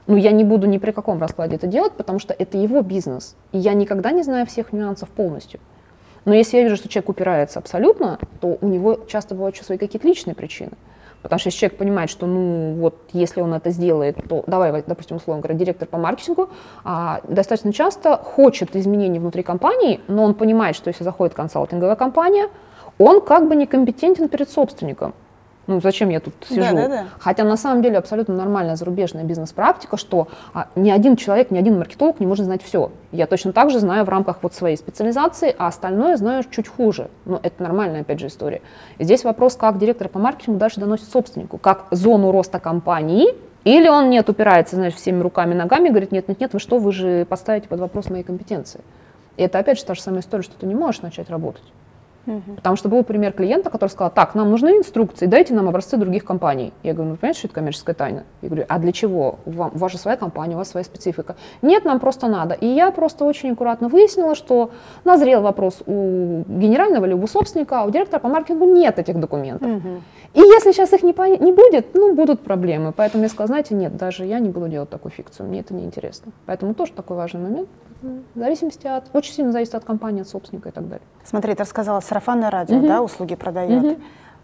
[0.08, 3.36] Ну, я не буду ни при каком раскладе это делать, потому что это его бизнес.
[3.52, 5.60] И я никогда не знаю всех нюансов полностью.
[6.26, 9.78] Но если я вижу, что человек упирается абсолютно, то у него часто бывают еще свои
[9.78, 10.72] какие-то личные причины.
[11.22, 15.18] Потому что если человек понимает, что, ну, вот, если он это сделает, то, давай, допустим,
[15.18, 16.50] условно говоря, директор по маркетингу
[16.84, 22.50] а, достаточно часто хочет изменений внутри компании, но он понимает, что если заходит консалтинговая компания,
[22.98, 25.14] он как бы некомпетентен перед собственником.
[25.70, 26.62] Ну, зачем я тут сижу?
[26.62, 27.06] Да, да, да.
[27.20, 31.78] Хотя на самом деле абсолютно нормальная зарубежная бизнес-практика, что а, ни один человек, ни один
[31.78, 32.92] маркетолог не может знать все.
[33.12, 37.12] Я точно так же знаю в рамках вот своей специализации, а остальное знаю чуть хуже.
[37.26, 38.64] Но это нормальная, опять же, история.
[38.98, 43.88] И здесь вопрос, как директор по маркетингу дальше доносит собственнику, как зону роста компании, или
[43.88, 47.26] он нет, упирается, знаешь, всеми руками, ногами, говорит, нет, нет, нет, вы что, вы же
[47.26, 48.82] поставите под вопрос моей компетенции.
[49.38, 51.62] И это опять же та же самая история, что ты не можешь начать работать.
[52.56, 56.24] Потому что был пример клиента, который сказал, так, нам нужны инструкции, дайте нам образцы других
[56.24, 56.74] компаний.
[56.84, 58.24] Я говорю, ну, понимаете, что это коммерческая тайна?
[58.42, 59.40] Я говорю, а для чего?
[59.46, 61.36] У, вам, же своя компания, у вас своя специфика.
[61.62, 62.54] Нет, нам просто надо.
[62.54, 64.72] И я просто очень аккуратно выяснила, что
[65.04, 69.70] назрел вопрос у генерального либо у собственника, а у директора по маркетингу нет этих документов.
[69.70, 70.02] Угу.
[70.34, 71.24] И если сейчас их не, по...
[71.24, 72.92] не будет, ну, будут проблемы.
[72.92, 75.84] Поэтому я сказала, знаете, нет, даже я не буду делать такую фикцию, мне это не
[75.84, 76.32] интересно.
[76.46, 77.70] Поэтому тоже такой важный момент.
[78.02, 81.06] В зависимости от, очень сильно зависит от компании, от собственника и так далее.
[81.24, 82.88] Смотри, ты рассказала, сарафанное радио, угу.
[82.88, 83.84] да, услуги продает.
[83.84, 83.98] Угу.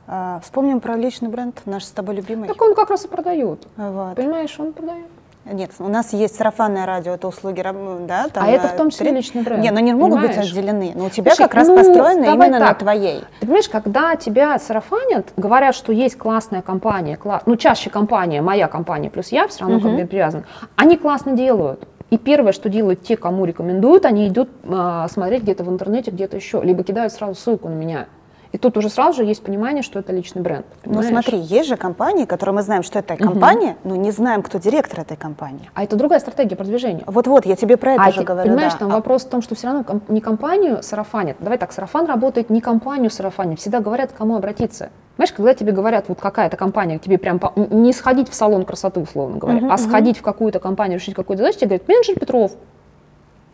[0.07, 2.47] А, вспомним про личный бренд, наш с тобой любимый.
[2.47, 3.65] Так он как раз и продает.
[3.77, 4.15] Вот.
[4.15, 5.07] Понимаешь, он продает.
[5.45, 8.27] Нет, у нас есть сарафанное радио, это услуги, да?
[8.29, 9.17] Там, а это в том числе три...
[9.17, 9.61] личный бренд.
[9.61, 10.37] Нет, но не могут понимаешь?
[10.37, 10.93] быть разделены.
[10.95, 12.69] Но у тебя Слушай, как раз ну, построено именно так.
[12.69, 13.23] на твоей.
[13.39, 17.43] Ты понимаешь, когда тебя сарафанят, говорят, что есть классная компания, кла...
[17.45, 19.89] ну чаще компания, моя компания плюс я, все равно угу.
[19.89, 21.87] как бы привязан, они классно делают.
[22.09, 26.37] И первое, что делают те, кому рекомендуют, они идут э, смотреть где-то в интернете, где-то
[26.37, 28.07] еще, либо кидают сразу ссылку на меня.
[28.55, 30.65] И тут уже сразу же есть понимание, что это личный бренд.
[30.85, 31.11] Ну, понимаешь?
[31.11, 33.89] Ну смотри, есть же компании, которые мы знаем, что это компания, угу.
[33.89, 35.69] но не знаем, кто директор этой компании.
[35.73, 37.03] А это другая стратегия продвижения.
[37.05, 38.47] Вот-вот, я тебе про это а же ты, говорю.
[38.47, 38.79] Понимаешь, да.
[38.79, 38.95] там а...
[38.95, 41.35] вопрос в том, что все равно не компанию сарафанят.
[41.41, 43.59] Давай так, сарафан работает не компанию сарафанит.
[43.59, 44.89] Всегда говорят, к кому обратиться.
[45.17, 47.51] Знаешь, когда тебе говорят, вот какая-то компания, тебе прям по...
[47.57, 50.21] не сходить в салон красоты, условно говоря, uh-huh, а сходить uh-huh.
[50.21, 52.53] в какую-то компанию, решить какую-то задачу, тебе говорят, менеджер Петров.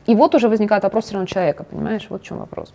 [0.05, 2.05] И вот уже возникает вопрос все равно человека, понимаешь?
[2.09, 2.71] Вот в чем вопрос.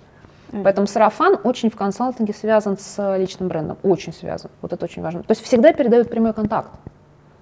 [0.51, 0.63] Mm-hmm.
[0.63, 4.51] Поэтому сарафан очень в консалтинге связан с личным брендом, очень связан.
[4.63, 5.23] Вот это очень важно.
[5.23, 6.71] То есть всегда передают прямой контакт.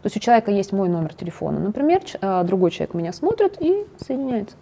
[0.04, 3.86] То есть у человека есть мой номер телефона, например, э, другой человек меня смотрит и
[3.98, 4.54] соединяется.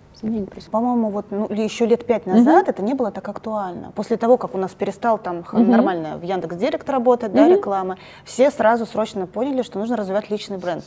[0.71, 2.71] По-моему, вот ну, еще лет пять назад угу.
[2.71, 3.91] это не было так актуально.
[3.97, 5.59] После того, как у нас перестал там угу.
[5.59, 7.39] нормально в Яндекс Директ работать, угу.
[7.39, 10.85] да, реклама, все сразу срочно поняли, что нужно развивать личный бренд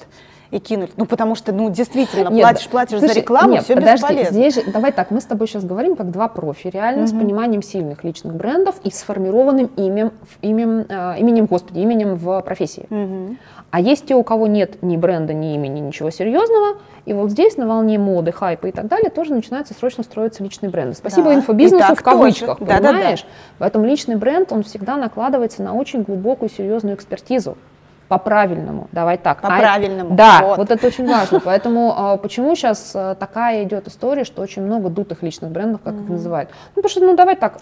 [0.52, 0.92] и кинуть.
[0.98, 4.32] Ну, потому что, ну, действительно, нет, платишь, платишь слушай, за рекламу, нет, все подожди, бесполезно.
[4.32, 7.08] Здесь же, давай так, мы с тобой сейчас говорим как два профи, реально, угу.
[7.08, 12.88] с пониманием сильных личных брендов и сформированным именем, именем, э, именем, господи, именем в профессии.
[12.90, 13.38] Угу.
[13.72, 17.58] А есть те, у кого нет ни бренда, ни имени, ничего серьезного, и вот здесь
[17.58, 20.96] на волне моды, хайпа и так далее тоже начинается срочно строиться личный бренд.
[20.96, 21.36] Спасибо да.
[21.36, 23.22] инфобизнесу в кавычках, да, понимаешь?
[23.22, 23.56] Да, да, да.
[23.60, 27.58] Поэтому личный бренд, он всегда накладывается на очень глубокую, серьезную экспертизу
[28.08, 29.42] по-правильному, давай так.
[29.42, 30.14] По-правильному.
[30.14, 30.58] А, да, вот.
[30.58, 31.40] вот это очень важно.
[31.40, 35.96] Поэтому а, почему сейчас а, такая идет история, что очень много дутых личных брендов, как
[35.96, 36.50] их называют?
[36.76, 37.58] Ну, потому что, ну, давай так,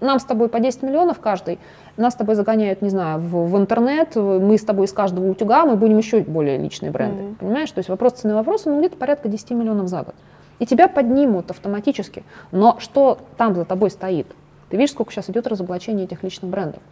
[0.00, 1.58] нам с тобой по 10 миллионов каждый,
[1.96, 5.66] нас с тобой загоняют, не знаю, в, в интернет, мы с тобой из каждого утюга,
[5.66, 7.36] мы будем еще более личные бренды, mm-hmm.
[7.36, 7.70] понимаешь?
[7.70, 10.14] То есть вопрос цены вопроса, ну, где-то порядка 10 миллионов за год.
[10.58, 12.24] И тебя поднимут автоматически.
[12.50, 14.26] Но что там за тобой стоит?
[14.70, 16.82] Ты видишь, сколько сейчас идет разоблачение этих личных брендов.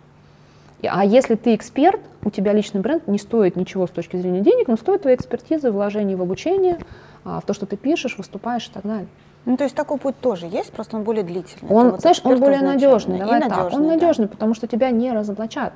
[0.83, 4.69] А если ты эксперт, у тебя личный бренд не стоит ничего с точки зрения денег,
[4.69, 6.79] но стоит твоей экспертизы, вложений в обучение,
[7.25, 9.09] а, в то, что ты пишешь, выступаешь и так далее.
[9.47, 11.71] Ну, то есть такой путь тоже есть, просто он более длительный.
[11.73, 13.21] Он, вот знаешь, он более надежный.
[13.21, 13.73] Давай надежный, так.
[13.73, 14.33] Он надежный, да.
[14.33, 15.73] потому что тебя не разоблачат.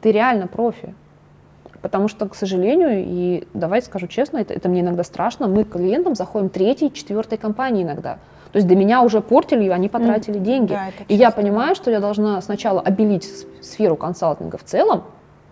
[0.00, 0.94] Ты реально профи.
[1.82, 5.72] Потому что, к сожалению, и давайте скажу честно, это, это мне иногда страшно, мы к
[5.72, 8.18] клиентам заходим третьей, четвертой компании иногда.
[8.52, 10.44] То есть до меня уже портили, и они потратили mm.
[10.44, 10.72] деньги.
[10.72, 13.28] Да, и я понимаю, что я должна сначала обелить
[13.60, 15.04] сферу консалтинга в целом,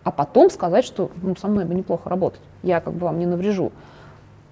[0.04, 2.40] а потом сказать, что ну, со мной бы неплохо работать.
[2.62, 3.72] Я как бы вам не наврежу.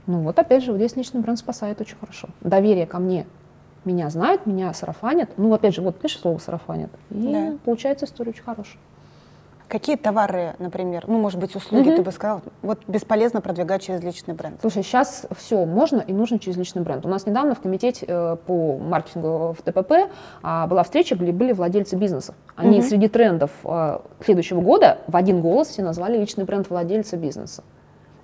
[0.07, 2.29] Ну вот опять же, вот здесь личный бренд спасает очень хорошо.
[2.41, 3.27] Доверие ко мне.
[3.85, 5.31] Меня знают, меня сарафанят.
[5.37, 6.91] Ну, опять же, вот пишешь слово сарафанят.
[7.11, 7.53] И да.
[7.65, 8.79] получается история очень хорошая.
[9.69, 11.97] Какие товары, например, ну, может быть, услуги, угу.
[11.97, 14.61] ты бы сказал, вот бесполезно продвигать через личный бренд?
[14.61, 17.05] Слушай, сейчас все можно и нужно через личный бренд.
[17.07, 20.11] У нас недавно в комитете э, по маркетингу в ТПП
[20.43, 22.35] а, была встреча, где были владельцы бизнеса.
[22.57, 22.87] Они угу.
[22.87, 27.65] среди трендов э, следующего года в один голос все назвали личный бренд владельца бизнеса.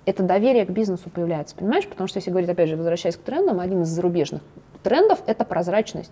[0.05, 1.87] Это доверие к бизнесу появляется, понимаешь?
[1.87, 4.41] Потому что, если говорить, опять же, возвращаясь к трендам, один из зарубежных
[4.83, 6.11] трендов– это прозрачность.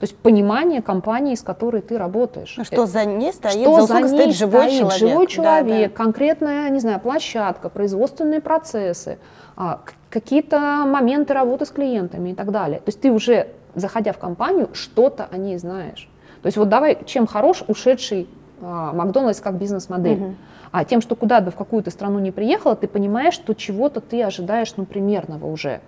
[0.00, 2.54] То есть понимание компании, с которой ты работаешь.
[2.56, 4.98] Ну, что за ней стоит, что за, за ней живой стоит человек.
[4.98, 6.04] Живой человек, да, да.
[6.04, 9.18] конкретная, не знаю, площадка, производственные процессы,
[9.56, 12.78] а, какие-то моменты работы с клиентами и так далее.
[12.78, 16.08] То есть ты уже, заходя в компанию, что-то о ней знаешь.
[16.40, 18.26] То есть вот давай, чем хорош ушедший
[18.62, 20.18] а, Макдональдс как бизнес-модель.
[20.18, 20.34] Угу.
[20.72, 24.22] А тем, что куда бы в какую-то страну не приехала, ты понимаешь, что чего-то ты
[24.22, 25.82] ожидаешь, ну, примерного уже.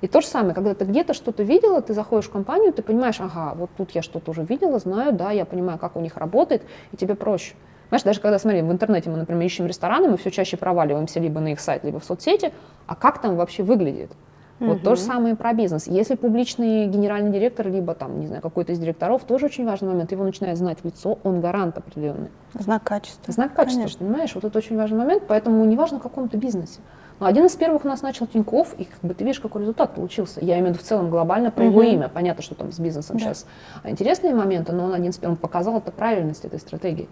[0.00, 3.20] И то же самое, когда ты где-то что-то видела, ты заходишь в компанию, ты понимаешь,
[3.20, 6.62] ага, вот тут я что-то уже видела, знаю, да, я понимаю, как у них работает,
[6.92, 7.54] и тебе проще.
[7.88, 11.40] Знаешь, даже когда, смотри, в интернете мы, например, ищем рестораны, мы все чаще проваливаемся либо
[11.40, 12.52] на их сайт, либо в соцсети,
[12.86, 14.12] а как там вообще выглядит?
[14.60, 14.84] Вот угу.
[14.84, 15.86] то же самое про бизнес.
[15.86, 20.12] Если публичный генеральный директор, либо там, не знаю, какой-то из директоров, тоже очень важный момент,
[20.12, 22.28] его начинает знать в лицо, он гарант определенный.
[22.52, 23.32] Знак качества.
[23.32, 24.06] Знак качества, Конечно.
[24.06, 24.34] понимаешь?
[24.34, 26.80] Вот это очень важный момент, поэтому неважно в каком-то бизнесе.
[27.20, 29.94] Но один из первых у нас начал Тиньков, и как бы ты видишь, какой результат
[29.94, 30.42] получился.
[30.42, 32.08] Я имею в виду в целом глобально про его имя.
[32.08, 33.24] Понятно, что там с бизнесом да.
[33.24, 33.46] сейчас
[33.84, 37.08] интересные моменты, но он один из первых показал это правильность этой стратегии.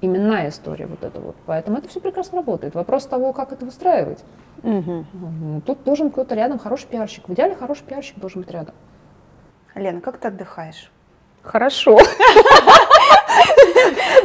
[0.00, 1.36] Именная история вот эта вот.
[1.46, 2.74] Поэтому это все прекрасно работает.
[2.74, 4.24] Вопрос того, как это выстраивать.
[4.64, 5.62] Угу.
[5.64, 7.28] Тут должен кто-то рядом хороший пиарщик.
[7.28, 8.74] В идеале хороший пиарщик должен быть рядом.
[9.76, 10.90] Лена, как ты отдыхаешь?
[11.48, 11.98] Хорошо.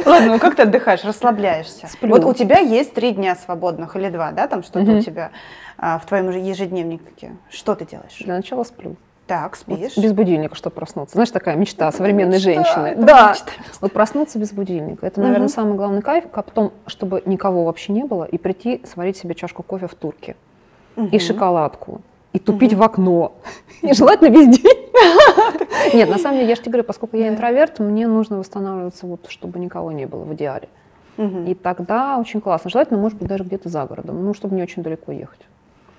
[0.04, 1.86] Ладно, ну как ты отдыхаешь, расслабляешься?
[1.86, 2.10] Сплю.
[2.10, 5.30] Вот у тебя есть три дня свободных или два, да, там что-то у тебя
[5.78, 7.36] а, в твоем ежедневнике.
[7.48, 8.18] Что ты делаешь?
[8.20, 8.96] Для начала сплю.
[9.26, 9.96] Так, спишь.
[9.96, 11.14] Вот без будильника, чтобы проснуться.
[11.14, 12.94] Знаешь, такая мечта современной мечта, женщины.
[12.96, 13.52] Да, мечта.
[13.80, 15.06] вот проснуться без будильника.
[15.06, 15.54] Это, наверное, угу.
[15.54, 19.62] самый главный кайф, а потом, чтобы никого вообще не было, и прийти сварить себе чашку
[19.62, 20.36] кофе в турке.
[20.96, 21.06] Угу.
[21.06, 22.02] И шоколадку.
[22.34, 22.82] И тупить угу.
[22.82, 23.32] в окно.
[23.80, 24.83] И желательно весь день.
[25.94, 29.26] Нет, на самом деле, я же тебе говорю, поскольку я интроверт, мне нужно восстанавливаться, вот,
[29.28, 30.68] чтобы никого не было в идеале.
[31.16, 32.70] И тогда очень классно.
[32.70, 35.40] Желательно, может быть, даже где-то за городом, ну, чтобы не очень далеко ехать.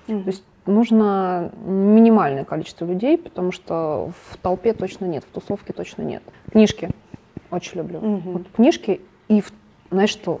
[0.06, 6.02] То есть нужно минимальное количество людей, потому что в толпе точно нет, в тусовке точно
[6.02, 6.22] нет.
[6.52, 6.90] Книжки
[7.50, 7.98] очень люблю.
[7.98, 8.30] Угу.
[8.30, 9.42] Вот книжки и,
[9.90, 10.40] знаешь что,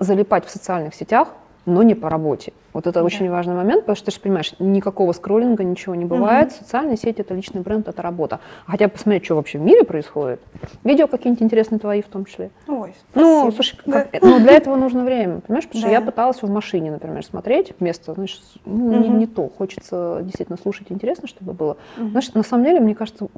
[0.00, 1.28] залипать в социальных сетях–
[1.68, 2.52] но не по работе.
[2.72, 3.04] Вот это да.
[3.04, 6.48] очень важный момент, потому что ты же понимаешь, никакого скроллинга, ничего не бывает.
[6.48, 6.56] Угу.
[6.60, 8.40] Социальные сети это личный бренд, это работа.
[8.66, 10.40] Хотя посмотреть, что вообще в мире происходит.
[10.84, 12.50] Видео какие-нибудь интересные твои в том числе.
[12.66, 14.04] Ой, ну, слушай, да.
[14.04, 15.66] как, ну, для этого нужно время, понимаешь?
[15.66, 15.88] Потому да.
[15.88, 18.96] что я пыталась в машине, например, смотреть вместо, знаешь, ну, угу.
[18.96, 19.50] не, не то.
[19.56, 21.76] Хочется действительно слушать интересно, чтобы было.
[21.96, 22.08] Угу.
[22.10, 23.28] Знаешь, на самом деле, мне кажется,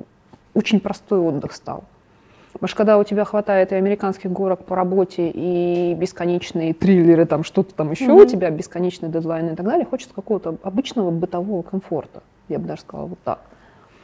[0.55, 1.85] очень простой отдых стал.
[2.53, 7.45] Потому что когда у тебя хватает и американских горок по работе, и бесконечные триллеры, там
[7.45, 8.23] что-то там еще mm-hmm.
[8.23, 12.23] у тебя, бесконечные дедлайны и так далее, хочется какого-то обычного бытового комфорта.
[12.49, 13.41] Я бы даже сказала вот так.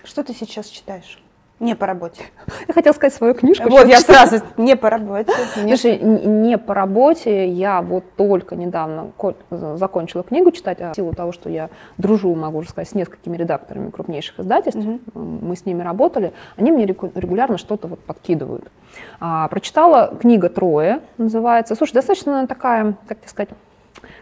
[0.05, 1.19] Что ты сейчас читаешь?
[1.59, 2.23] Не по работе.
[2.69, 3.71] Я хотела сказать свою книжку.
[3.71, 5.33] Вот, я сразу не по работе.
[5.55, 7.49] Слушай, не по работе.
[7.49, 9.13] Я вот только недавно
[9.51, 13.39] закончила книгу читать, а в силу того, что я дружу, могу уже сказать, с несколькими
[13.39, 15.01] редакторами крупнейших издательств, угу.
[15.15, 18.71] мы с ними работали, они мне регулярно что-то вот подкидывают.
[19.19, 21.75] А, прочитала книга «Трое» называется.
[21.75, 23.49] Слушай, достаточно такая, как тебе сказать,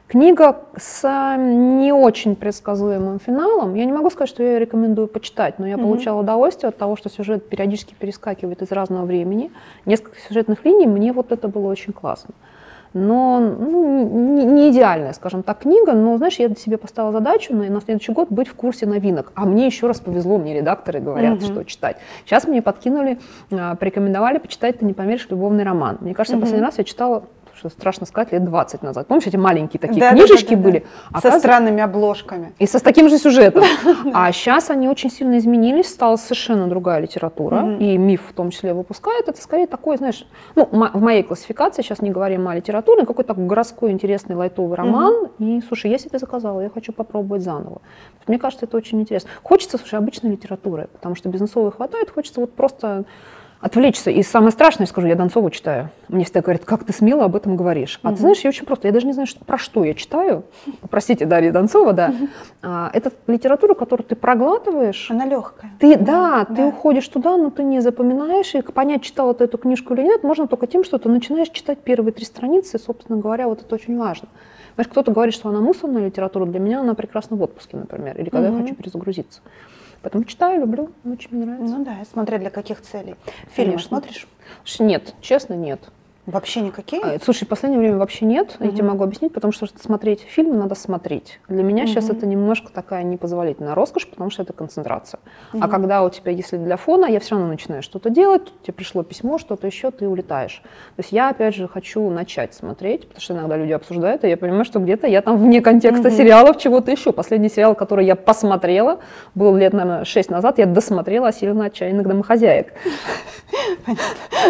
[0.06, 3.74] Книга с не очень предсказуемым финалом.
[3.74, 5.82] Я не могу сказать, что я ее рекомендую почитать, но я mm-hmm.
[5.82, 9.50] получала удовольствие от того, что сюжет периодически перескакивает из разного времени.
[9.86, 12.34] Несколько сюжетных линий, мне вот это было очень классно.
[12.92, 17.68] Но ну, не, не идеальная, скажем так, книга, но, знаешь, я себе поставила задачу на,
[17.68, 19.32] на следующий год быть в курсе новинок.
[19.34, 21.52] А мне еще раз повезло, мне редакторы говорят, mm-hmm.
[21.52, 21.96] что читать.
[22.24, 23.18] Сейчас мне подкинули,
[23.50, 25.98] а, порекомендовали почитать «Ты не поверишь» любовный роман.
[26.02, 26.40] Мне кажется, mm-hmm.
[26.40, 27.24] последний раз я читала
[27.56, 29.06] что страшно сказать, лет 20 назад.
[29.06, 30.86] Помнишь, эти маленькие такие да, книжечки да, да, да, были?
[31.10, 31.20] Да.
[31.20, 32.52] Со странными обложками.
[32.58, 33.64] И со с таким же сюжетом.
[34.12, 38.74] А сейчас они очень сильно изменились, стала совершенно другая литература, и миф в том числе
[38.74, 39.28] выпускает.
[39.28, 43.90] Это скорее такой, знаешь, ну, в моей классификации, сейчас не говорим о литературе, какой-то городской
[43.90, 45.28] интересный лайтовый роман.
[45.38, 47.80] И, слушай, я себе заказала, я хочу попробовать заново.
[48.26, 49.30] Мне кажется, это очень интересно.
[49.42, 53.04] Хочется, слушай, обычной литературы, потому что бизнесовой хватает, хочется вот просто
[53.64, 54.10] отвлечься.
[54.10, 55.88] И самое страшное, скажу, я Донцову читаю.
[56.08, 57.98] Мне всегда говорят, как ты смело об этом говоришь.
[58.02, 58.16] А угу.
[58.16, 60.44] ты знаешь, я очень просто, я даже не знаю, что, про что я читаю.
[60.90, 62.08] Простите, Дарья Донцова, да.
[62.08, 62.28] Угу.
[62.62, 65.10] А, это литература, которую ты проглатываешь.
[65.10, 65.70] Она легкая.
[65.80, 68.54] Ты, да, да, ты уходишь туда, но ты не запоминаешь.
[68.54, 71.78] И понять, читала ты эту книжку или нет, можно только тем, что ты начинаешь читать
[71.78, 72.76] первые три страницы.
[72.76, 74.28] И, собственно говоря, вот это очень важно.
[74.74, 78.28] Знаешь, кто-то говорит, что она мусорная литература, для меня она прекрасна в отпуске, например, или
[78.28, 78.58] когда угу.
[78.58, 79.40] я хочу перезагрузиться.
[80.04, 81.74] Поэтому читаю, люблю, очень мне нравится.
[81.78, 83.16] Ну да, смотря для каких целей.
[83.54, 83.88] Фильмы Конечно.
[83.88, 84.28] смотришь?
[84.78, 85.80] Нет, честно, нет.
[86.26, 87.02] Вообще никакие?
[87.02, 88.56] А, слушай, в последнее время вообще нет.
[88.58, 88.64] Угу.
[88.64, 91.38] Я тебе могу объяснить, потому что смотреть фильмы надо смотреть.
[91.48, 91.90] Для меня угу.
[91.90, 95.20] сейчас это немножко такая непозволительная роскошь, потому что это концентрация.
[95.52, 95.62] Угу.
[95.62, 99.02] А когда у тебя, если для фона, я все равно начинаю что-то делать, тебе пришло
[99.02, 100.62] письмо, что-то еще, ты улетаешь.
[100.96, 104.38] То есть я, опять же, хочу начать смотреть, потому что иногда люди обсуждают, и я
[104.38, 106.16] понимаю, что где-то я там вне контекста угу.
[106.16, 107.12] сериалов чего-то еще.
[107.12, 109.00] Последний сериал, который я посмотрела,
[109.34, 112.72] был лет, наверное, шесть назад, я досмотрела «Сильно отчаянных домохозяек».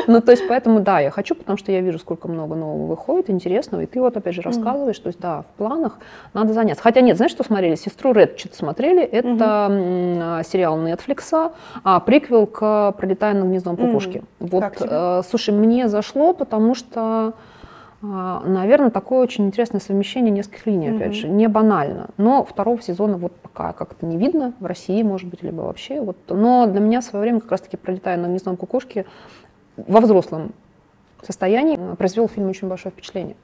[0.06, 3.30] Ну, то есть, поэтому, да, я хочу, потому что я вижу, сколько много нового выходит,
[3.30, 5.98] интересного, и ты вот, опять же, рассказываешь, то есть, да, в планах
[6.32, 6.82] надо заняться.
[6.82, 7.74] Хотя нет, знаешь, что смотрели?
[7.74, 11.52] «Сестру Ред» что-то смотрели, это сериал Netflix,
[11.82, 14.22] а, приквел к «Пролетая над гнездом кукушки».
[14.40, 17.34] Вот, э, слушай, мне зашло, потому что
[18.06, 20.96] А, Наверное, такое очень интересное совмещение нескольких линий, Мгм.
[20.96, 22.08] опять же, не банально.
[22.18, 26.02] Но второго сезона вот пока как-то не видно, в России, может быть, либо вообще.
[26.02, 26.18] Вот.
[26.28, 29.06] Но для меня в свое время, как раз-таки пролетая на гнездом кукушки,
[29.78, 30.52] во взрослом
[31.26, 33.36] состоянии м, произвел фильм очень большое впечатление.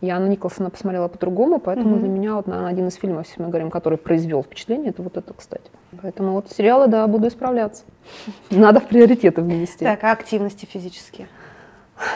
[0.00, 2.00] Я на Николсона посмотрела по-другому, поэтому Мгм.
[2.00, 5.16] для меня вот, наверное, один из фильмов, если мы говорим, который произвел впечатление, это вот
[5.16, 5.70] это, кстати.
[6.02, 7.84] Поэтому вот сериалы, да, буду исправляться.
[8.50, 9.84] Надо в приоритеты внести.
[9.84, 11.28] Так, а активности физические?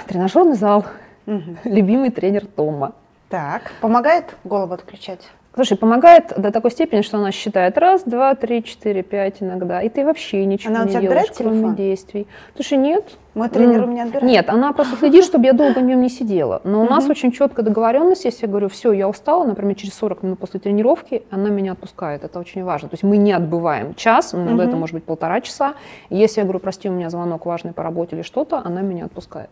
[0.07, 0.85] Тренажерный зал,
[1.27, 1.59] Мгм.
[1.65, 2.93] любимый тренер Тома.
[3.29, 5.29] Так, помогает голову отключать?
[5.59, 9.89] Слушай, помогает до такой степени, что она считает раз, два, три, четыре, пять иногда, и
[9.89, 11.75] ты вообще ничего Она у не тебя делаешь, отбирает кроме телефон?
[11.75, 12.27] действий.
[12.55, 13.05] Слушай, нет.
[13.35, 14.25] Мой тренер у меня отбирает.
[14.25, 16.61] Нет, она просто следит, чтобы я долго в нем не сидела.
[16.63, 20.23] Но у нас очень четкая договоренность, если я говорю, все, я устала, например, через 40
[20.23, 22.23] минут после тренировки, она меня отпускает.
[22.23, 22.89] Это очень важно.
[22.89, 25.75] То есть мы не отбываем час, иногда это может быть полтора часа.
[26.09, 29.51] Если я говорю, прости, у меня звонок важный по работе или что-то, она меня отпускает.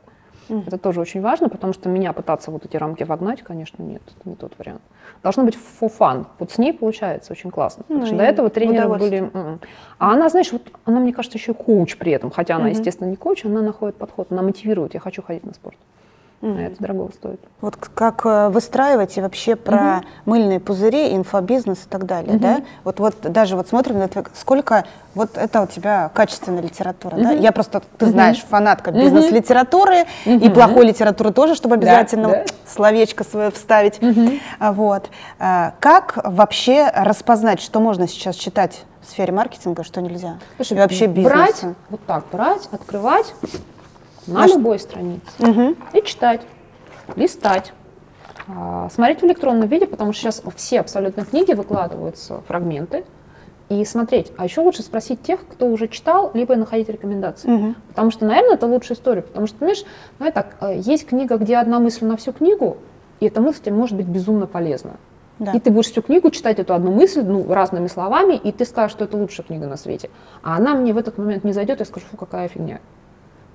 [0.49, 0.65] Мгм.
[0.67, 4.29] Это тоже очень важно, потому что меня пытаться вот эти рамки вогнать, конечно, нет, это
[4.29, 4.83] не тот вариант.
[5.23, 6.27] Должно быть fun.
[6.39, 7.85] Вот с ней получается очень классно.
[7.85, 9.19] Потому Ну что до этого тренеры были...
[9.19, 9.61] м-м.
[9.99, 12.31] А она, знаешь, вот она, мне кажется, еще и коуч при этом.
[12.31, 12.73] Хотя она, Мгм.
[12.73, 14.95] естественно, не коуч, она находит подход, она мотивирует.
[14.95, 15.77] Я хочу ходить на спорт.
[15.77, 15.87] Мгм.
[16.43, 17.41] А это дорого стоит.
[17.63, 22.41] Вот как э, выстраивать и вообще про мыльные пузыри, инфобизнес и так далее, Мгм.
[22.41, 22.61] да?
[22.85, 24.85] Вот, вот даже вот смотрим на твой- сколько
[25.15, 27.33] вот это у тебя качественная литература, да?
[27.33, 27.41] Мгм.
[27.41, 28.13] Я просто, ты Мгм.
[28.13, 30.53] знаешь, фанатка бизнес-литературы и Мгм.
[30.53, 32.39] плохой литературы тоже, чтобы Да, обязательно да.
[32.41, 33.99] вот словечко свое вставить.
[34.61, 35.09] А, Вот.
[35.39, 40.37] А, Как вообще распознать, что можно сейчас читать в сфере маркетинга, что нельзя?
[40.57, 41.75] Слушай, и вообще брать, бизнеса?
[41.89, 43.33] вот так брать, открывать
[44.27, 45.77] на На ш- любой странице Мгм.
[45.93, 46.41] и читать,
[47.17, 47.73] листать.
[48.49, 53.05] а, Смотреть в электронном виде, потому что сейчас все абсолютно книги выкладываются фрагменты,
[53.69, 54.31] и смотреть.
[54.37, 57.49] А еще лучше спросить тех, кто уже читал, либо находить рекомендации.
[57.49, 57.75] Мгм.
[57.89, 59.23] Потому что, наверное, это лучшая история.
[59.23, 59.85] Потому что, понимаешь,
[60.21, 62.77] ну, так, э, есть книга, где одна мысль на всю книгу,
[63.19, 64.93] и эта мысль тебе может быть безумно полезна.
[65.41, 65.51] Да.
[65.51, 68.93] И ты будешь всю книгу читать эту одну мысль, ну, разными словами, и ты скажешь,
[68.93, 70.11] что это лучшая книга на свете.
[70.45, 72.79] А она мне в этот момент не зайдет, я скажу, фу, какая фигня.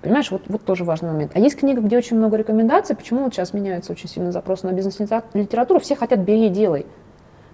[0.02, 1.32] Понимаешь, вот, вот тоже важный момент.
[1.36, 2.96] А есть книга, где очень много рекомендаций.
[2.96, 5.80] Почему вот сейчас меняется очень сильно запрос на бизнес-литературу?
[5.80, 6.86] Все хотят «бери и делай».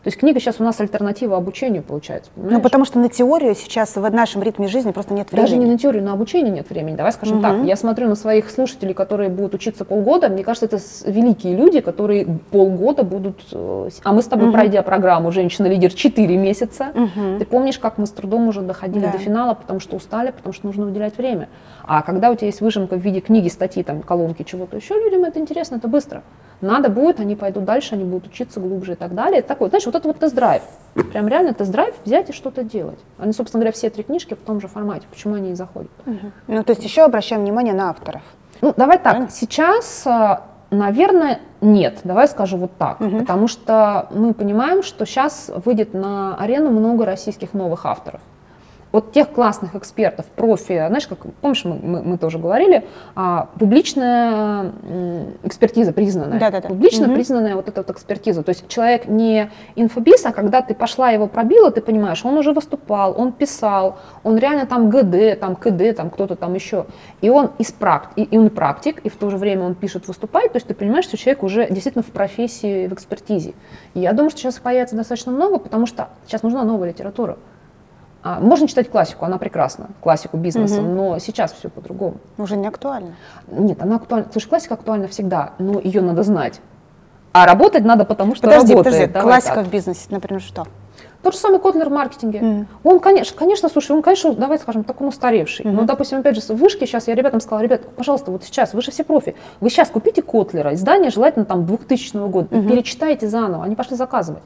[0.08, 2.32] То есть книга сейчас у нас альтернатива обучению получается.
[2.38, 2.64] Ну, понимаешь?
[2.64, 5.46] потому что на теорию сейчас в нашем ритме жизни просто нет времени.
[5.50, 6.96] Даже не на теорию, на обучение нет времени.
[6.96, 7.44] Давай скажем Мгм.
[7.44, 7.66] так.
[7.68, 10.30] Я смотрю на своих слушателей, которые будут учиться полгода.
[10.30, 10.80] Мне кажется, это
[11.12, 13.42] великие люди, которые полгода будут...
[13.52, 14.54] э, А мы с тобой, Мгм.
[14.54, 17.40] пройдя программу «Женщина-лидер» 4 месяца, Мгм.
[17.40, 19.12] ты помнишь, как мы с трудом уже доходили Да.
[19.12, 21.50] до финала, потому что устали, потому что нужно уделять время.
[21.84, 25.26] А когда у тебя есть выжимка в виде книги, статьи, там, колонки, чего-то еще, людям
[25.26, 26.24] это интересно, это быстро.
[26.62, 29.40] Надо будет, они пойдут дальше, они будут учиться глубже и так далее.
[29.40, 30.64] Это такой, знаешь, вот это вот тест-драйв.
[31.12, 33.00] Прям реально тест-драйв взять и что-то делать.
[33.20, 35.06] Они, собственно говоря, все три книжки в том же формате.
[35.12, 35.92] Почему они и заходят?
[36.06, 36.32] Мгм.
[36.48, 38.22] Ну, то есть еще обращаем внимание на авторов.
[38.62, 39.30] Ну, давай так, Правильно?
[39.30, 40.38] сейчас, э,
[40.72, 43.20] наверное, нет, давай скажу вот так, Мгм.
[43.20, 48.22] потому что мы понимаем, что сейчас выйдет на арену много российских новых авторов.
[48.92, 52.86] Вот тех классных экспертов, профи, знаешь, как, помнишь, мы, мы, мы тоже говорили,
[53.16, 54.72] а, публичная
[55.44, 56.40] экспертиза признанная.
[56.40, 56.70] Да-да-да.
[56.70, 57.16] Публично Мгм.
[57.16, 58.44] признанная вот эта вот экспертиза.
[58.44, 62.54] То есть человек не инфобиз, а когда ты пошла его пробила, ты понимаешь, он уже
[62.54, 66.86] выступал, он писал, он реально там ГД, там КД, там кто-то там еще.
[67.22, 70.08] И он из практ, и, и он практик, и в то же время он пишет,
[70.08, 70.54] выступает.
[70.54, 73.54] То есть ты понимаешь, что человек уже действительно в профессии, в экспертизе.
[73.94, 77.38] И я думаю, что сейчас появится достаточно много, потому что сейчас нужна новая литература.
[78.24, 80.96] А, можно читать классику, она прекрасна, классику бизнеса, Мгм.
[80.96, 82.16] но сейчас все по-другому.
[82.38, 83.16] Уже не актуально.
[83.48, 84.28] Нет, она актуальна.
[84.32, 86.60] Слушай, классика актуальна всегда, но ее надо знать.
[87.32, 88.96] А работать надо потому, что Подожди, работает.
[88.96, 89.66] подожди, Давай классика так.
[89.68, 90.66] в бизнесе, например, что?
[91.22, 92.42] Тот же самый Котлер в маркетинге.
[92.42, 92.68] Мгм.
[92.84, 95.66] Он, конечно, конечно, слушай, он, конечно, давай скажем, так он устаревший.
[95.66, 95.76] Мгм.
[95.76, 98.82] Но, допустим, опять же, в вышке сейчас я ребятам сказала, ребят, пожалуйста, вот сейчас, вы
[98.82, 102.68] же все профи, вы сейчас купите Котлера, издание желательно там 2000 года, Мгм.
[102.68, 104.44] перечитайте заново, они пошли заказывать.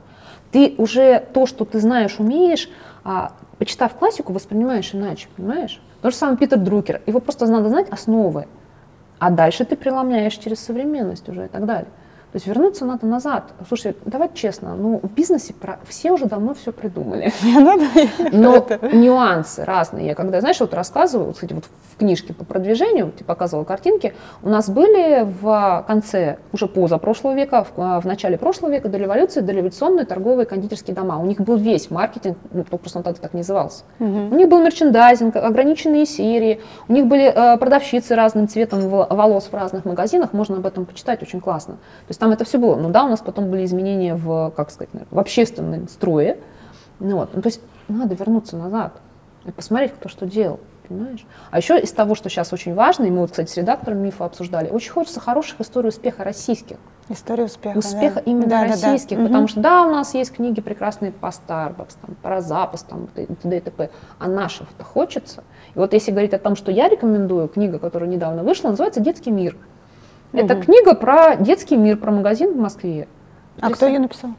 [0.51, 2.69] Ты уже то, что ты знаешь, умеешь,
[3.05, 5.79] а, почитав классику, воспринимаешь иначе, понимаешь?
[6.01, 6.99] То же самое Питер Друкер.
[7.05, 8.47] Его просто надо знать основы.
[9.19, 11.85] А дальше ты преломляешь через современность уже и так далее.
[12.31, 13.43] То есть вернуться надо назад.
[13.67, 17.33] Слушай, давай честно, ну в бизнесе про- все уже давно все придумали.
[18.31, 20.07] Но нюансы разные.
[20.07, 24.13] Я когда, знаешь, вот рассказываю, кстати, вот в книжке по продвижению, тебе показывала картинки,
[24.43, 29.41] у нас были в конце, уже позапрошлого века, в, в начале прошлого века, до революции,
[29.41, 31.19] дореволюционные торговые кондитерские дома.
[31.19, 33.83] У них был весь маркетинг, ну, просто он тогда так не назывался.
[33.99, 39.49] У них был мерчендайзинг, ограниченные серии, у них были э, продавщицы разным цветом вол- волос
[39.51, 41.73] в разных магазинах, можно об этом почитать, очень классно.
[41.73, 42.75] То есть там это все было.
[42.75, 46.37] Но да, у нас потом были изменения в, как сказать, в общественном строе.
[46.99, 47.31] Ну, вот.
[47.33, 48.93] ну, то есть надо вернуться назад
[49.43, 50.59] и посмотреть, кто что делал.
[50.87, 51.25] понимаешь?
[51.49, 54.25] А еще из того, что сейчас очень важно, и мы вот, кстати, с редактором мифа
[54.25, 56.77] обсуждали, очень хочется хороших историй успеха российских.
[57.09, 57.79] История успеха.
[57.79, 58.21] Успеха да.
[58.21, 59.27] именно да, российских, да, да.
[59.27, 59.47] потому Мгм.
[59.47, 63.57] что да, у нас есть книги прекрасные по Starbucks, там, про запас, там, т- т.д.
[63.57, 65.43] и т.п., а наших-то хочется.
[65.73, 69.31] И вот если говорить о том, что я рекомендую, книга, которая недавно вышла, называется «Детский
[69.31, 69.57] мир».
[70.33, 70.63] Это Мгм.
[70.63, 73.07] книга про детский мир, про магазин в Москве.
[73.59, 74.31] А кто ее написал?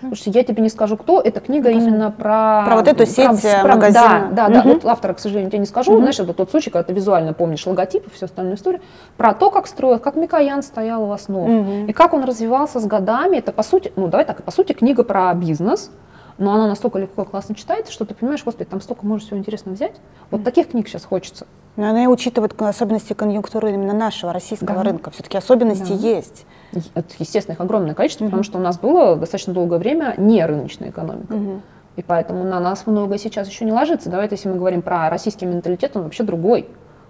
[0.00, 1.20] Слушайте, я тебе не скажу, кто.
[1.20, 2.64] Это книга Ну, именно про...
[2.66, 4.30] Про вот эту сеть, э, про- магазина.
[4.32, 4.60] Да, да, да.
[4.60, 4.72] Мгм.
[4.74, 5.92] Вот автора, к сожалению, тебе не скажу.
[5.92, 6.00] Мгм.
[6.00, 8.80] Знаешь, это тот случай, когда ты визуально помнишь логотип и всю остальную историю.
[9.16, 11.48] Про то, как строил, как Микоян стоял у основ.
[11.48, 11.86] Мгм.
[11.86, 13.36] И как он развивался с годами.
[13.36, 15.92] Это, по сути, ну, давай так, по сути, книга про бизнес.
[16.38, 19.38] Но она настолько легко и классно читается, что ты понимаешь, господи, там столько можно всего
[19.38, 19.94] интересного взять.
[20.30, 21.46] Вот таких книг сейчас хочется.
[21.76, 24.82] Но она и учитывает особенности конъюнктуры именно нашего российского Да.
[24.82, 25.10] рынка.
[25.10, 26.08] Все-таки особенности Да.
[26.08, 26.46] есть.
[26.94, 28.30] Это, естественно, их огромное количество, Мгм.
[28.30, 31.34] потому что у нас было достаточно долгое время не рыночная экономика.
[31.34, 31.62] Мгм.
[31.96, 34.08] И поэтому на нас многое сейчас еще не ложится.
[34.10, 36.66] Давайте, если мы говорим про российский менталитет, он вообще другой.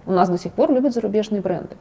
[0.07, 1.77] У нас до сих пор любят зарубежные бренды.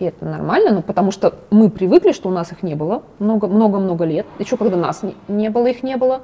[0.00, 4.06] И это нормально, ну, потому что мы привыкли, что у нас их не было много-много-много
[4.06, 4.24] лет.
[4.38, 6.22] Еще когда нас не, не было, их не было.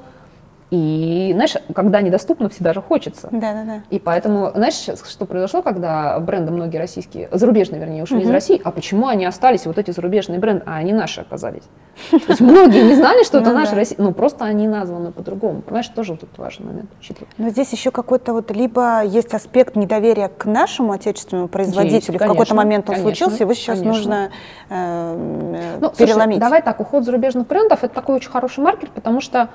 [0.70, 3.28] И, знаешь, когда недоступно, всегда же хочется.
[3.30, 3.80] Да, да, да.
[3.90, 8.32] И поэтому, знаешь, что произошло, когда бренды многие российские, зарубежные, вернее, ушли из Мгм.
[8.32, 11.62] России, а почему они остались, вот эти зарубежные бренды, а они наши оказались?
[12.10, 15.62] То есть многие не знали, что это Ну наши российские, ну просто они названы по-другому.
[15.62, 17.28] Понимаешь, тоже тут важный момент учитывать.
[17.38, 22.18] Но здесь еще какой-то вот либо есть аспект недоверия к нашему отечественному производителю.
[22.18, 24.30] в какой-то момент он случился, его сейчас нужно
[24.68, 26.40] э, Ну, переломить.
[26.40, 29.48] давай так, уход зарубежных брендов это такой очень хороший маркер, потому что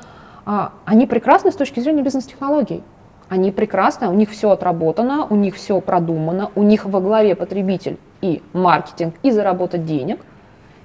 [0.45, 2.83] они прекрасны с точки зрения бизнес-технологий.
[3.29, 7.97] Они прекрасны, у них все отработано, у них все продумано, у них во главе потребитель
[8.21, 10.19] и маркетинг, и заработать денег.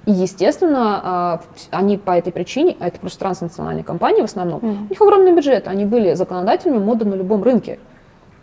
[0.05, 1.41] И, естественно, а,
[1.71, 4.85] они по этой причине, а это просто транснациональные компании в основном, Мгм.
[4.85, 7.79] у них огромный бюджет, они были законодателями моды на любом рынке.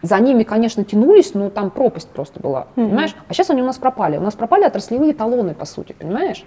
[0.02, 2.88] За ними, конечно, тянулись, но там пропасть просто была, Мгм.
[2.90, 3.16] понимаешь?
[3.26, 4.18] А сейчас они у нас пропали.
[4.18, 6.44] У нас пропали отраслевые талоны, по сути, понимаешь?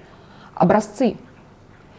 [0.53, 1.17] Образцы.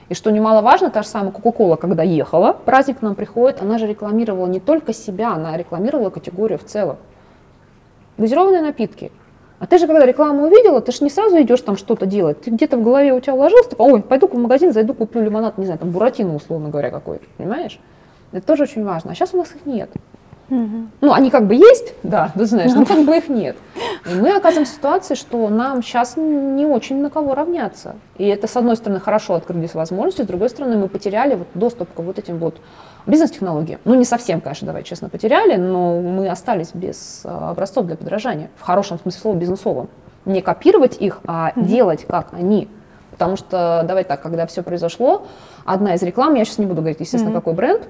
[0.09, 3.87] И что немаловажно, та же самая Кока-Кола, когда ехала, праздник к нам приходит, она же
[3.87, 6.97] рекламировала не только себя, она рекламировала категорию в целом.
[8.17, 9.13] Газированные напитки.
[9.59, 12.41] А ты же, когда рекламу увидела, ты же не сразу идешь там что-то делать.
[12.41, 15.59] Ты где-то в голове у тебя уложилось, ты, ой, пойду в магазин, зайду, куплю лимонад,
[15.59, 17.79] не знаю, там, буратино, условно говоря, какой-то, понимаешь?
[18.33, 19.11] Это тоже очень важно.
[19.11, 19.91] А сейчас у нас их нет.
[20.49, 20.91] Мгм.
[21.01, 23.57] Ну, они как бы есть, да, ты знаешь, но как бы их нет.
[24.07, 27.97] И мы оказываемся в ситуации, что нам сейчас не очень на кого равняться.
[28.17, 31.93] И это, с одной стороны, хорошо открылись возможности, с другой стороны, мы потеряли вот доступ
[31.93, 32.57] к вот этим вот
[33.07, 33.81] бизнес-технологиям.
[33.85, 38.51] Ну, не совсем, конечно, давай честно, потеряли, но мы остались без а, образцов для подражания,
[38.57, 39.89] в хорошем смысле слова бизнесовом.
[40.25, 42.69] Не копировать их, а делать как они.
[43.11, 45.27] Потому что, давай так, когда все произошло,
[45.65, 47.41] одна из реклам, я сейчас не буду говорить, естественно, Мгм.
[47.41, 47.83] какой бренд,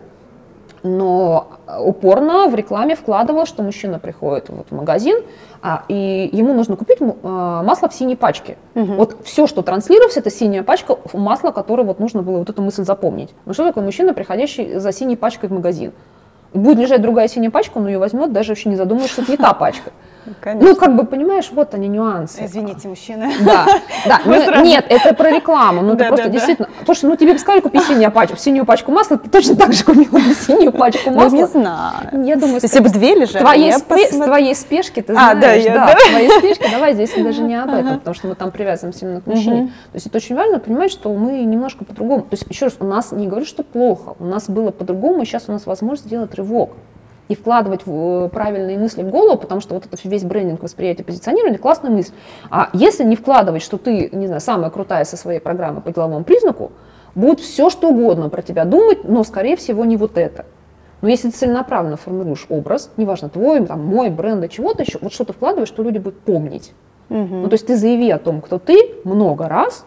[0.96, 1.48] но
[1.80, 5.18] упорно в рекламе вкладывал, что мужчина приходит вот в магазин,
[5.62, 8.56] а, и ему нужно купить а, масло в синей пачке.
[8.74, 8.96] Мгм.
[8.96, 12.84] Вот все, что транслировалось, это синяя пачка масла, которое вот нужно было вот эту мысль
[12.84, 13.30] запомнить.
[13.44, 15.92] Ну что такое мужчина, приходящий за синей пачкой в магазин?
[16.54, 19.36] Будет лежать другая синяя пачка, он ее возьмет, даже вообще не задумываясь, что это не
[19.36, 19.90] та пачка.
[20.40, 20.68] Конечно.
[20.68, 22.44] Ну, как бы, понимаешь, вот они нюансы.
[22.44, 23.30] Извините, мужчина.
[23.44, 23.66] Да,
[24.06, 24.20] да.
[24.24, 25.82] Ну, Нет, это про рекламу.
[25.82, 26.32] Ну, Да, это просто да, да.
[26.32, 26.68] действительно.
[26.84, 29.84] Слушай, ну тебе бы сказали, купи синюю пачку, синюю пачку масла, ты точно так же
[29.84, 31.46] купила бы синюю пачку Ну, не масла.
[31.60, 32.24] знаю.
[32.24, 35.40] Я думаю, Если бы две лежали, твоей я спе- с твоей спешки, ты А, да,
[35.40, 35.94] знаешь, я- да, да.
[36.10, 39.26] твоей спешки, давай здесь даже не об этом, потому что мы там привязываемся именно к
[39.26, 39.62] мужчине.
[39.62, 39.68] Мгм.
[39.68, 42.22] То есть это очень важно понимать, что мы немножко по-другому.
[42.22, 45.24] То есть еще раз, у нас не говорю, что плохо, у нас было по-другому, и
[45.24, 46.70] сейчас у нас возможность сделать рывок
[47.28, 51.04] и вкладывать в, э, правильные мысли в голову, потому что вот это весь брендинг, восприятие,
[51.04, 52.12] позиционирование, классная мысль.
[52.50, 56.24] А если не вкладывать, что ты, не знаю, самая крутая со своей программой по деловому
[56.24, 56.72] признаку,
[57.14, 60.46] будет все, что угодно про тебя думать, но, скорее всего, не вот это.
[61.00, 65.24] Но если ты целенаправленно формируешь образ, неважно, твой, там, мой, бренда, чего-то еще, вот что
[65.24, 66.72] ты вкладываешь, что люди будут помнить.
[67.08, 67.42] Мгм.
[67.42, 69.84] Ну, то есть ты заяви о том, кто ты, много раз,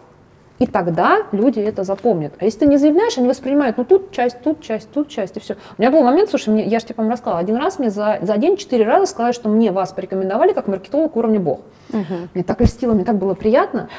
[0.62, 2.34] и тогда люди это запомнят.
[2.40, 5.40] А если ты не заявляешь, они воспринимают, ну тут часть, тут часть, тут часть, и
[5.40, 5.56] все.
[5.76, 8.20] У меня был момент, слушай, мне, я же тебе, по-моему, рассказала, один раз мне за,
[8.22, 11.62] за день четыре раза сказали, что мне вас порекомендовали как маркетолог уровня бог.
[11.90, 12.30] Мгм.
[12.36, 13.90] Мне так льстило, мне так было приятно.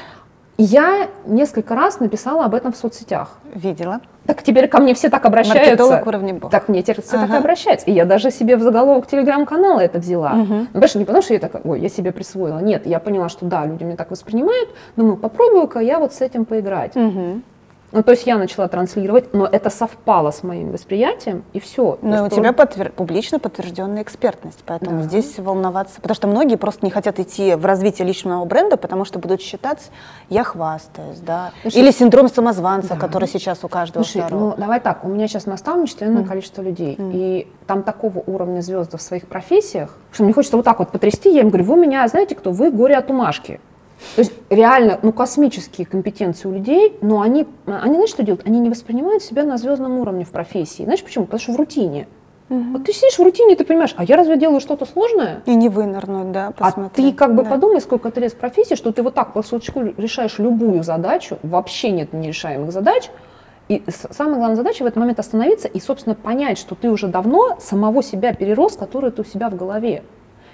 [0.57, 3.37] Я несколько раз написала об этом в соцсетях.
[3.55, 4.01] Видела.
[4.25, 5.65] Так теперь ко мне все так обращаются.
[5.65, 6.51] Маркетолог уровня бог.
[6.51, 7.35] Так мне теперь все так Ага.
[7.35, 7.87] и обращаются.
[7.89, 10.33] И я даже себе в заголовок телеграм-канала это взяла.
[10.33, 10.67] Мгм.
[10.73, 12.59] Ну, не потому что я такая, ой, я себе присвоила.
[12.59, 14.69] Нет, я поняла, что да, люди меня так воспринимают.
[14.95, 16.95] Думаю, попробую-ка я вот с этим поиграть.
[16.95, 17.43] Мгм.
[17.93, 21.99] Ну, то есть я начала транслировать, но это совпало с моим восприятием, и все.
[22.01, 22.91] Ну, у тебя подтвер...
[22.91, 25.03] публично подтвержденная экспертность, поэтому да.
[25.03, 26.01] здесь волноваться.
[26.01, 29.91] Потому что многие просто не хотят идти в развитие личного бренда, потому что будут считать,
[30.29, 31.51] я хвастаюсь, да.
[31.61, 32.95] Слушай, Или синдром самозванца, да.
[32.95, 34.49] который сейчас у каждого Слушай, второго.
[34.49, 36.27] ну, давай так, у меня сейчас наставничество mm.
[36.27, 37.11] количество людей, mm.
[37.13, 41.31] и там такого уровня звезды в своих профессиях, что мне хочется вот так вот потрясти,
[41.31, 43.59] я им говорю, вы меня, знаете кто, вы горе от умашки.
[44.15, 48.45] То есть реально, ну, космические компетенции у людей, но они, они, знаешь, что делают?
[48.45, 50.83] Они не воспринимают себя на звездном уровне в профессии.
[50.83, 51.25] Знаешь почему?
[51.25, 52.07] Потому что в рутине.
[52.49, 52.63] Угу.
[52.73, 55.41] Вот ты сидишь в рутине, ты понимаешь, а я разве делаю что-то сложное?
[55.45, 57.07] И не вынырнуть, да, посмотри.
[57.07, 57.49] А ты как бы да.
[57.49, 61.39] подумай, сколько ты лет в профессии, что ты вот так по щелчку решаешь любую задачу,
[61.41, 63.09] вообще нет нерешаемых задач,
[63.69, 67.57] и самая главная задача в этот момент остановиться и, собственно, понять, что ты уже давно
[67.59, 70.03] самого себя перерос, который ты у себя в голове.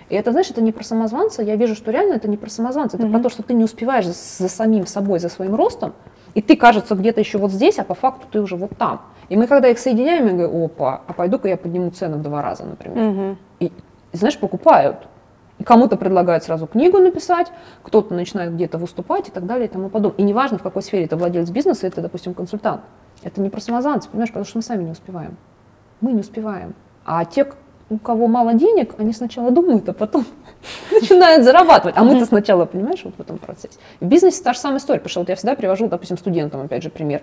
[0.09, 1.43] И это, знаешь, это не про самозванца.
[1.43, 2.97] Я вижу, что реально это не про самозванца.
[2.97, 3.11] Это mm-hmm.
[3.11, 5.93] про то, что ты не успеваешь за, за самим собой, за своим ростом.
[6.33, 9.01] И ты, кажется, где-то еще вот здесь, а по факту ты уже вот там.
[9.29, 12.41] И мы, когда их соединяем, я говорю, опа, а пойду-ка я подниму цены в два
[12.41, 13.37] раза, например.
[13.59, 15.07] И, и, знаешь, покупают.
[15.59, 17.51] И кому-то предлагают сразу книгу написать,
[17.83, 20.19] кто-то начинает где-то выступать и так далее и тому подобное.
[20.19, 22.81] И неважно, в какой сфере это владелец бизнеса, это, допустим, консультант.
[23.23, 25.37] Это не про самозванца, понимаешь, потому что мы сами не успеваем.
[25.99, 26.73] Мы не успеваем.
[27.05, 27.45] А те,
[27.89, 30.25] у кого мало денег, они сначала думают, а потом
[30.91, 31.95] начинают зарабатывать.
[31.97, 33.79] А мы-то сначала, понимаешь, вот в этом процессе.
[33.99, 36.83] В бизнесе та же самая история, потому что вот я всегда привожу, допустим, студентам, опять
[36.83, 37.21] же, пример.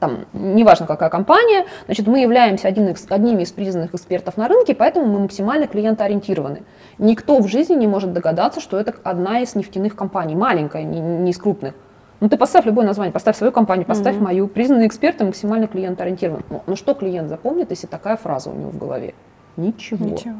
[0.00, 4.74] Там, неважно какая компания, значит, мы являемся один из, одними из признанных экспертов на рынке,
[4.74, 6.62] поэтому мы максимально клиентоориентированы.
[6.98, 11.32] Никто в жизни не может догадаться, что это одна из нефтяных компаний, маленькая, не, не
[11.32, 11.74] из крупных.
[12.20, 14.22] Ну, ты поставь любое название, поставь свою компанию, поставь mm-hmm.
[14.22, 14.48] мою.
[14.48, 16.44] Признанные эксперты максимально клиентоориентированы.
[16.48, 19.14] Ну, ну, что клиент запомнит, если такая фраза у него в голове?
[19.58, 20.06] Ничего.
[20.06, 20.36] Ничего.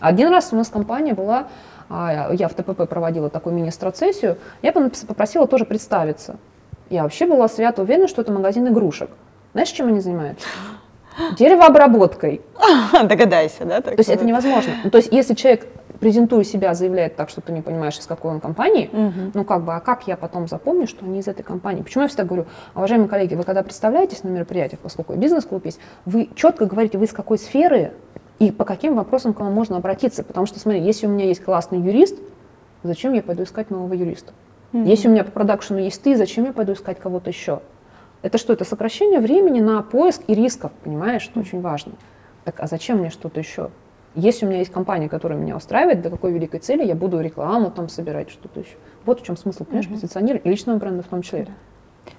[0.00, 1.48] Один раз у нас компания была,
[1.90, 6.36] а, я в ТПП проводила такую мини-страцессию, я попросила тоже представиться.
[6.88, 9.10] Я вообще была свято уверена, что это магазин игрушек.
[9.52, 10.46] Знаешь, чем они занимаются?
[11.38, 12.40] Деревообработкой.
[13.04, 13.80] Догадайся, да?
[13.80, 14.72] То есть это невозможно.
[14.82, 15.66] Ну, то есть если человек,
[16.00, 19.30] презентуя себя, заявляет так, что ты не понимаешь, из какой он компании, угу.
[19.32, 21.82] ну как бы, а как я потом запомню, что они из этой компании?
[21.82, 26.28] Почему я всегда говорю, уважаемые коллеги, вы когда представляетесь на мероприятиях, поскольку бизнес-клуб есть, вы
[26.34, 27.92] четко говорите, вы из какой сферы,
[28.38, 30.24] и по каким вопросам к вам можно обратиться.
[30.24, 32.18] Потому что, смотри, если у меня есть классный юрист,
[32.82, 34.32] зачем я пойду искать нового юриста?
[34.72, 34.86] Mm-hmm.
[34.86, 37.60] Если у меня по продакшену есть ты, зачем я пойду искать кого-то еще?
[38.22, 38.52] Это что?
[38.52, 41.42] Это сокращение времени на поиск и рисков, понимаешь, что mm-hmm.
[41.42, 41.92] очень важно.
[42.44, 43.70] Так, а зачем мне что-то еще?
[44.16, 47.70] Если у меня есть компания, которая меня устраивает, до какой великой цели я буду рекламу
[47.70, 48.76] там собирать, что-то еще.
[49.04, 49.92] Вот в чем смысл, понимаешь, mm-hmm.
[49.92, 51.40] позиционирования и личного бренда в том числе.
[51.40, 51.50] Yeah.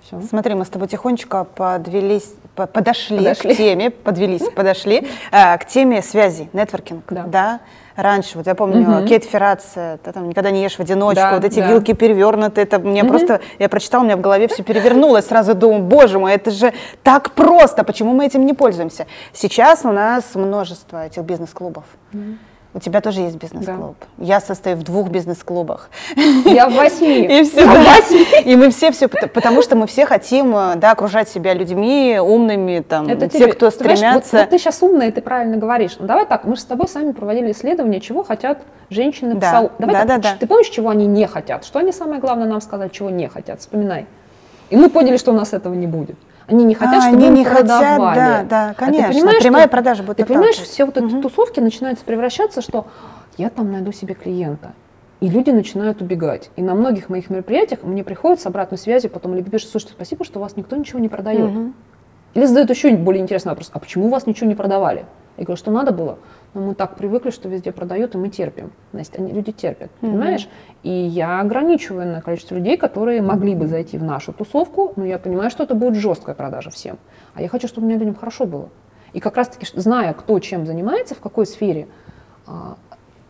[0.05, 0.21] Все.
[0.21, 3.53] Смотри, мы с тобой тихонечко подвелись, подошли, подошли.
[3.53, 7.23] к теме, подвелись, подошли э, к теме связи, нетворкинг, да.
[7.23, 7.59] да?
[7.95, 9.07] Раньше, вот я помню, угу.
[9.07, 11.69] Кейт Феррация, ты там никогда не ешь в одиночку, да, вот эти да.
[11.69, 13.09] вилки перевернуты, это мне угу.
[13.09, 16.73] просто, я прочитала, у меня в голове все перевернулось, сразу думаю, боже мой, это же
[17.03, 19.07] так просто, почему мы этим не пользуемся?
[19.33, 21.85] Сейчас у нас множество этих бизнес-клубов.
[22.13, 22.21] Угу.
[22.75, 23.95] У тебя тоже есть бизнес-клуб.
[24.17, 24.25] Да.
[24.25, 25.89] Я состою в двух бизнес-клубах.
[26.43, 27.21] Я в восьми.
[27.39, 27.81] И, все, да.
[27.81, 28.25] восьми.
[28.43, 32.81] и мы все все, потому что мы все хотим э, да, окружать себя людьми умными,
[32.81, 33.99] там, Это те, тебе, кто стремятся.
[34.01, 35.95] Знаешь, вот, вот ты сейчас умная, ты правильно говоришь.
[35.99, 38.59] Ну, давай так, мы же с тобой сами проводили исследование, чего хотят
[38.89, 39.47] женщины да.
[39.47, 39.71] в салоне.
[39.79, 40.37] Давай да, так, да, да.
[40.37, 41.63] Ты помнишь, чего они не хотят?
[41.63, 43.61] Что они самое главное нам сказать, чего не хотят?
[43.61, 44.05] Вспоминай.
[44.69, 46.17] И мы поняли, что у нас этого не будет.
[46.47, 48.19] Они не хотят, а, чтобы они не продавали.
[48.19, 49.05] Хотят, да, да, конечно.
[49.05, 50.17] А ты понимаешь, Прямая что, продажа будет.
[50.17, 51.21] Ты понимаешь, все вот эти угу.
[51.21, 52.87] тусовки начинаются превращаться, что
[53.37, 54.73] я там найду себе клиента.
[55.21, 56.51] И люди начинают убегать.
[56.55, 60.23] И на многих моих мероприятиях мне приходят с обратной связью, потом или пишут, слушайте, спасибо,
[60.23, 61.49] что у вас никто ничего не продает.
[61.49, 61.73] Угу.
[62.35, 65.05] Или задают еще более интересный вопрос, а почему у вас ничего не продавали?
[65.37, 66.19] Я говорю, что надо было?
[66.55, 68.71] Но мы так привыкли, что везде продают, и мы терпим.
[68.93, 70.47] Значит, они, люди терпят, mm понимаешь?
[70.83, 75.19] И я ограничиваю на количество людей, которые могли бы зайти в нашу тусовку, но я
[75.19, 76.97] понимаю, что это будет жесткая продажа всем.
[77.33, 78.69] А я хочу, чтобы у меня людям хорошо было.
[79.11, 81.89] И как раз-таки, зная, кто чем занимается, в какой сфере,
[82.47, 82.77] а,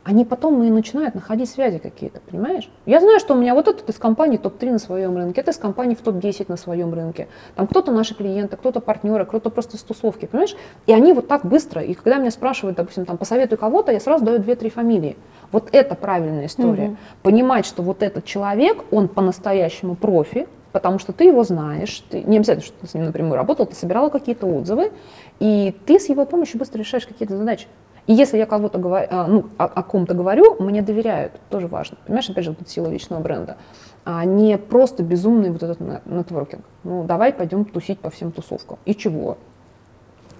[0.05, 2.69] они потом и начинают находить связи какие-то, понимаешь?
[2.85, 5.57] Я знаю, что у меня вот этот из компании топ-3 на своем рынке, это из
[5.57, 7.27] компании в топ-10 на своем рынке.
[7.55, 10.55] Там кто-то наши клиенты, кто-то партнеры, кто-то просто с тусовки, понимаешь?
[10.85, 14.23] И они вот так быстро, и когда меня спрашивают, допустим, там, посоветуй кого-то, я сразу
[14.23, 15.17] даю 2-3 фамилии.
[15.51, 16.89] Вот это правильная история.
[16.89, 16.97] Угу.
[17.23, 22.37] Понимать, что вот этот человек, он по-настоящему профи, потому что ты его знаешь, ты, не
[22.37, 24.91] обязательно, что ты с ним напрямую работал, ты собирала какие-то отзывы,
[25.39, 27.65] и ты с его помощью быстро решаешь какие-то задачи.
[28.07, 31.97] И если я кого-то говорю, а, ну, о, о ком-то говорю, мне доверяют, тоже важно.
[32.05, 33.57] Понимаешь, опять же, эта сила личного бренда.
[34.03, 36.63] А не просто безумный вот этот нетворкинг.
[36.83, 38.77] Ну, давай пойдем тусить по всем тусовкам.
[38.85, 39.37] И чего?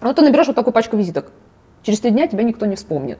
[0.02, 1.32] Ну, ты наберешь вот такую пачку визиток.
[1.82, 3.18] Через три дня тебя никто не вспомнит.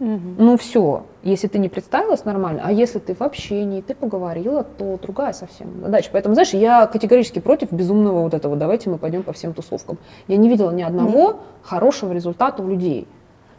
[0.00, 4.98] Ну все, если ты не представилась нормально, а если ты в общении, ты поговорила, то
[5.00, 6.10] другая совсем задача.
[6.12, 9.98] Поэтому, знаешь, я категорически против безумного вот этого, давайте мы пойдем по всем тусовкам.
[10.26, 11.36] Я не видела ни одного Нет.
[11.62, 13.06] хорошего результата у людей.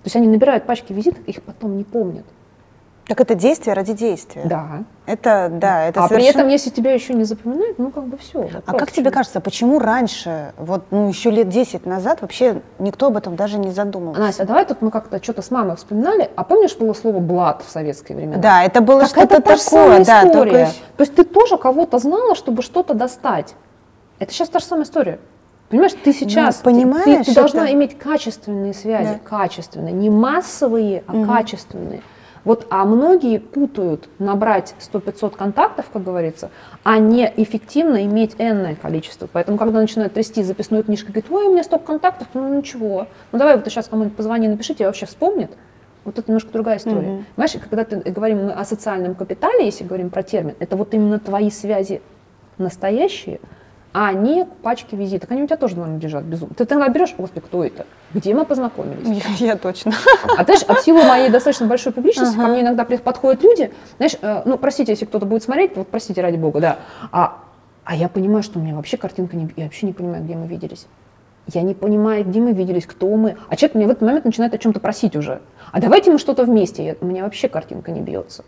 [0.06, 2.26] То есть они набирают пачки визиток, их потом не помнят.
[3.08, 4.44] Так это действие ради действия.
[4.46, 4.84] Да.
[5.08, 6.32] Это, да, это А совершенно...
[6.32, 8.48] при этом, если тебя еще не запоминают, ну как бы все.
[8.68, 13.18] А как тебе кажется, почему раньше, вот ну, еще лет 10 назад, вообще никто об
[13.18, 14.22] этом даже не задумывался?
[14.22, 17.64] Настя, а давай тут мы как-то что-то с мамой вспоминали, а помнишь было слово «блат»
[17.66, 18.38] в советские времена?
[18.38, 20.06] Да, это было что-то такое.
[20.06, 20.32] Да, история.
[20.32, 20.66] Только...
[20.98, 23.56] То есть ты тоже кого-то знала, чтобы что-то достать.
[24.20, 25.20] Это сейчас та же самая история.
[25.70, 29.20] Понимаешь, ты сейчас, ну, понимаешь, ты, ты, должна иметь качественные связи, да.
[29.20, 31.26] качественные, не массовые, а угу.
[31.26, 32.02] качественные.
[32.44, 36.52] Вот, а многие путают набрать 100-500 контактов, как говорится,
[36.84, 39.28] а не эффективно иметь энное количество.
[39.32, 43.08] Поэтому, когда начинают трясти записную книжку, говорят, ой, у меня столько контактов, ну ничего.
[43.32, 45.52] Ну давай вот сейчас кому-нибудь позвони, напишите, я вообще вспомнит.
[46.04, 46.98] Вот это немножко другая история.
[47.00, 47.24] Mm-hmm.
[47.36, 51.50] Понимаешь, когда ты говорим о социальном капитале, если говорим про термин, это вот именно твои
[51.50, 52.04] связи
[52.60, 53.40] настоящие,
[53.98, 55.32] а не пачки визиток.
[55.32, 56.54] Они у тебя тоже дома лежат безумно.
[56.54, 57.86] Ты тогда берешь, господи, кто это?
[58.14, 59.24] Где мы познакомились?
[59.40, 59.94] Я, я точно.
[60.38, 62.44] А знаешь, от силы моей достаточно большой публичности, ага.
[62.44, 66.22] ко мне иногда подходят люди, знаешь, э, ну, простите, если кто-то будет смотреть, вот простите,
[66.22, 66.80] ради бога, да,
[67.14, 67.38] а,
[67.86, 70.48] а я понимаю, что у меня вообще картинка, не, я вообще не понимаю, где мы
[70.48, 70.88] виделись.
[71.54, 73.38] Я не понимаю, где мы виделись, кто мы.
[73.48, 75.42] А человек мне в этот момент начинает о чем-то просить уже.
[75.72, 76.84] А давайте мы что-то вместе.
[76.84, 78.44] Я, у меня вообще картинка не бьется.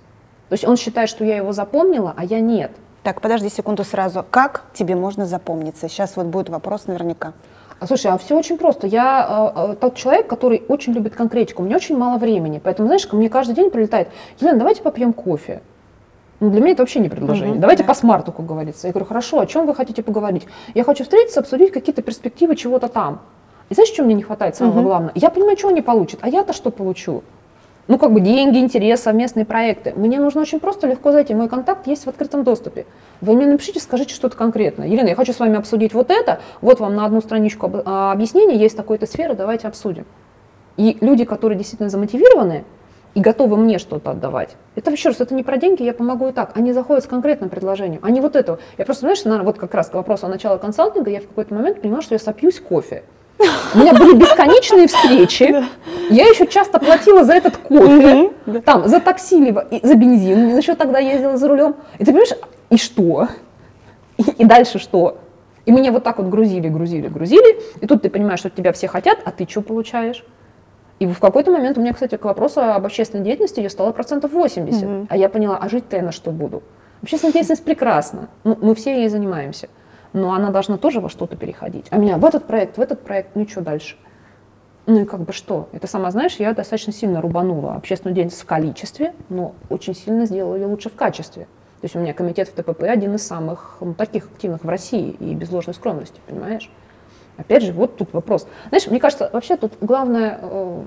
[0.50, 2.72] То есть он считает, что я его запомнила, а я нет.
[3.08, 4.26] Так, подожди секунду сразу.
[4.30, 5.88] Как тебе можно запомниться?
[5.88, 7.32] Сейчас вот будет вопрос наверняка.
[7.80, 8.86] А, слушай, а все очень просто.
[8.86, 11.62] Я э, тот человек, который очень любит конкретику.
[11.62, 12.60] У меня очень мало времени.
[12.62, 14.10] Поэтому, знаешь, ко мне каждый день прилетает,
[14.42, 15.62] Елена, давайте попьем кофе.
[16.42, 17.54] Ну, для меня это вообще не предложение.
[17.54, 17.88] Угу, Давайте да.
[17.88, 18.88] по смарту, как говорится.
[18.88, 20.46] Я говорю, хорошо, о чем вы хотите поговорить?
[20.74, 23.22] Я хочу встретиться, обсудить какие-то перспективы чего-то там.
[23.70, 24.88] И знаешь, что мне не хватает самого угу.
[24.90, 25.12] главного?
[25.16, 27.24] Я понимаю, что он не получит, а я-то что получу?
[27.88, 29.94] Ну, как бы деньги, интерес, совместные проекты.
[29.96, 31.34] Мне нужно очень просто, легко зайти.
[31.34, 32.86] Мой контакт есть в открытом доступе.
[33.22, 34.88] Вы мне напишите, скажите что-то конкретное.
[34.88, 36.40] Елена, я хочу с вами обсудить вот это.
[36.62, 40.06] Вот вам на одну страничку а, объяснения есть такой-то сфера, давайте обсудим.
[40.76, 42.66] И люди, которые действительно замотивированы
[43.16, 46.32] и готовы мне что-то отдавать, это еще раз, это не про деньги, я помогу и
[46.34, 46.52] так.
[46.56, 48.60] Они заходят с конкретным предложением, а не вот этого.
[48.78, 51.82] Я просто, знаешь, вот как раз к вопросу о начале консалтинга, я в какой-то момент
[51.82, 53.04] поняла, что я сопьюсь кофе.
[53.40, 55.64] У меня были бесконечные встречи.
[56.10, 58.32] Я еще часто платила за этот кофе,
[58.66, 60.58] там, за такси, либо за бензин.
[60.58, 61.76] Еще тогда ездила за рулем.
[62.00, 62.32] И ты понимаешь,
[62.70, 63.28] и что?
[64.18, 65.20] И, и дальше что?
[65.66, 67.60] И меня вот так вот грузили, грузили, грузили.
[67.82, 70.26] И тут ты понимаешь, что тебя все хотят, а ты что получаешь?
[71.00, 74.32] И в какой-то момент у меня, кстати, к вопросу об общественной деятельности ее стало процентов
[74.32, 74.84] 80.
[74.84, 75.08] Mm-hmm.
[75.10, 76.64] А я поняла, а жить-то я на что буду?
[77.04, 78.30] Общественная деятельность прекрасна.
[78.44, 79.68] Ну, мы все ей занимаемся
[80.18, 81.88] но она должна тоже во что-то переходить.
[81.90, 83.96] А меня в этот проект, в этот проект, ну и что дальше?
[84.86, 85.70] Ну и как бы что?
[85.74, 90.56] Это сама знаешь, я достаточно сильно рубанула общественную деятельность в количестве, но очень сильно сделала
[90.56, 91.44] ее лучше в качестве.
[91.44, 95.12] То есть у меня комитет в ТПП один из самых ну, таких активных в России
[95.20, 96.72] и без ложной скромности, понимаешь?
[97.38, 98.48] Опять же, вот тут вопрос.
[98.70, 100.82] Знаешь, мне кажется, вообще тут главное э,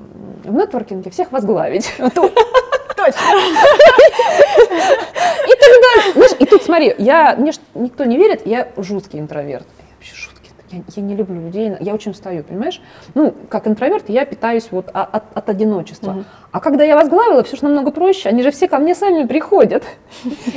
[0.44, 1.94] в нетворкинге всех возглавить.
[1.98, 3.20] Точно.
[4.80, 9.66] И тогда, знаешь, и тут смотри, я, мне никто не верит, я жуткий интроверт.
[9.78, 10.40] Я вообще жуткий.
[10.70, 12.80] Я, я не люблю людей, я очень устаю, понимаешь?
[13.14, 16.12] Ну, как интроверт я питаюсь вот от, от одиночества.
[16.12, 16.24] Угу.
[16.52, 19.82] А когда я возглавила, все же намного проще, они же все ко мне сами приходят.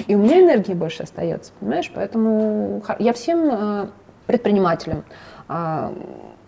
[0.08, 1.92] И у меня энергии больше остается, понимаешь?
[1.94, 3.88] Поэтому я всем э,
[4.28, 5.04] предпринимателям,
[5.48, 5.94] а,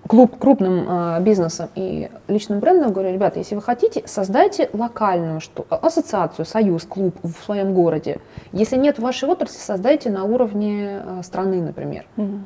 [0.08, 5.66] клуб, крупным э, бизнесом и личным брендом говорю, ребята, если вы хотите, создайте локальную что,
[5.70, 8.20] ассоциацию, союз, клуб в своем городе.
[8.52, 12.06] Если нет в вашей отрасли, создайте на уровне э, страны, например.
[12.18, 12.40] Угу.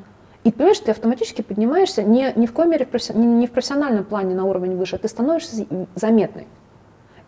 [0.44, 4.04] И понимаешь, ты автоматически поднимаешься не, ни в коей мере в не, не в профессиональном
[4.04, 6.46] плане на уровень выше, ты становишься заметной.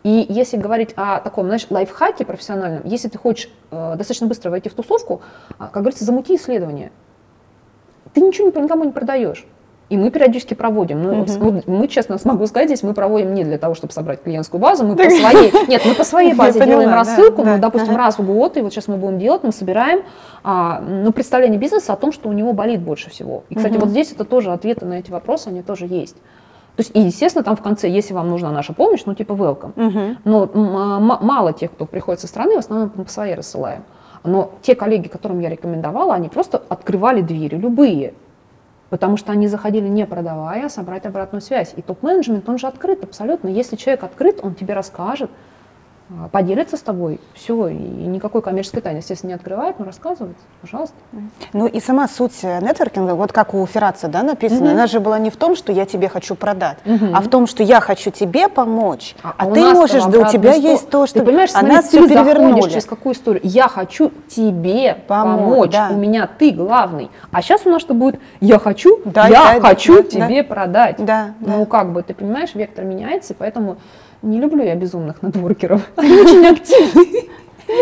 [0.03, 4.67] И если говорить о таком, знаешь, лайфхаке профессиональном, если ты хочешь э, достаточно быстро войти
[4.67, 5.21] в тусовку,
[5.51, 6.91] э, как говорится, замути исследование.
[8.13, 9.45] Ты ничего никому не продаешь.
[9.93, 11.03] И мы периодически проводим.
[11.03, 11.61] Ну, угу.
[11.67, 14.95] мы, честно смогу сказать, здесь мы проводим не для того, чтобы собрать клиентскую базу, мы
[14.95, 18.61] по своей, нет, мы по своей базе делаем рассылку, ну, допустим, раз в год, и
[18.61, 20.01] вот сейчас мы будем делать, мы собираем
[20.43, 23.43] а, ну, представление бизнеса о том, что у него болит больше всего.
[23.49, 26.15] И, кстати, вот здесь это тоже ответы на эти вопросы, они тоже есть.
[26.15, 29.73] То есть, и, естественно, там в конце, если вам нужна наша помощь, ну, типа welcome.
[29.75, 30.17] Угу.
[30.25, 33.83] Но мало тех, кто приходит со стороны, в основном по своей рассылаем.
[34.23, 38.15] Но те коллеги, которым я рекомендовала, они просто открывали двери, любые
[38.93, 41.73] потому что они заходили не продавая, а собрать обратную связь.
[41.75, 43.47] И топ-менеджмент, он же открыт абсолютно.
[43.47, 45.31] Если человек открыт, он тебе расскажет,
[46.31, 50.95] поделится с тобой, все, и никакой коммерческой тайны, естественно, не открывает, но рассказывает, пожалуйста.
[51.53, 54.71] Ну и сама суть э, нетворкинга, вот как у Ферраца, да, написано, Мгм.
[54.71, 57.15] она же была не в том, что я тебе хочу продать, Мгм.
[57.15, 60.53] а в том, что я хочу тебе помочь, а, у ты можешь, да у тебя
[60.53, 61.19] сто- есть то, что...
[61.19, 62.69] Ты понимаешь, а смотри, нас ты все перевернули.
[62.69, 63.41] через какую историю?
[63.43, 65.89] Я хочу тебе Помочь, помочь, да.
[65.91, 67.09] у меня ты главный.
[67.31, 68.19] А сейчас у нас что будет?
[68.39, 70.95] Я хочу, Да, я да, хочу да, тебе продать.
[70.99, 71.53] Да, да.
[71.57, 73.77] Ну как бы, ты понимаешь, вектор меняется, поэтому
[74.23, 75.87] не люблю я безумных нетворкеров.
[75.95, 77.29] Они очень активны.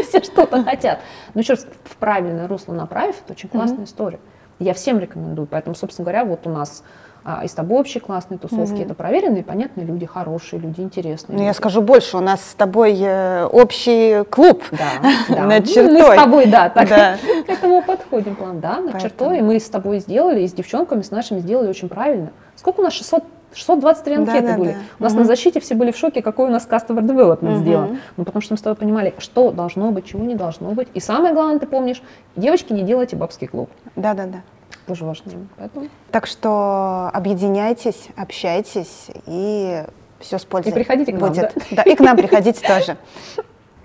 [0.07, 0.99] Все что-то хотят.
[1.33, 4.19] Но еще раз, в правильное русло направив, это очень классная история.
[4.59, 5.47] Я всем рекомендую.
[5.49, 6.83] Поэтому, собственно говоря, вот у нас
[7.23, 8.81] а, и с тобой общие классные тусовки.
[8.81, 11.35] Это проверенные, понятные люди, хорошие люди, интересные.
[11.35, 11.57] Ну, я люди.
[11.57, 14.89] скажу больше, у нас с тобой э, общий клуб Да,
[15.29, 15.45] да.
[15.45, 15.93] над Ну, чертой.
[15.93, 17.17] Мы с тобой, да, так Да.
[17.45, 18.59] к этому подходим план.
[18.59, 19.01] Да, над Поэтому.
[19.01, 19.37] чертой.
[19.39, 22.31] И мы с тобой сделали, и с девчонками, с нашими сделали очень правильно.
[22.55, 22.93] Сколько у нас?
[22.93, 23.23] 600
[23.53, 24.71] 623 Да, анкеты да, были.
[24.71, 24.77] да.
[24.99, 25.21] У нас Мгм.
[25.21, 27.61] на защите все были в шоке, какой у нас customer development Мгм.
[27.61, 27.99] сделан.
[28.17, 30.87] Ну, потому что мы с тобой понимали, что должно быть, чего не должно быть.
[30.93, 32.01] И самое главное, ты помнишь,
[32.35, 33.69] девочки, не делайте бабский клуб.
[33.95, 34.41] Да, да, да.
[34.87, 35.31] Тоже важно.
[35.57, 35.87] Поэтому...
[36.11, 39.83] Так что объединяйтесь, общайтесь и
[40.19, 41.53] все с пользой И приходите к нам, будет.
[41.71, 42.97] Да, и к нам приходите тоже.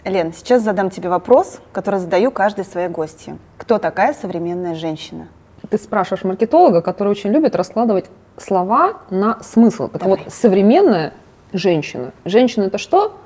[0.04, 3.36] Лен, сейчас задам тебе вопрос, который задаю каждой своей гости.
[3.58, 5.28] Кто такая современная женщина?
[5.68, 8.06] Ты спрашиваешь маркетолога, который очень любит раскладывать
[8.38, 9.88] слова на смысл.
[9.88, 10.18] Так Давай.
[10.24, 11.12] вот, современная
[11.52, 12.12] женщина.
[12.24, 13.16] Женщина это что?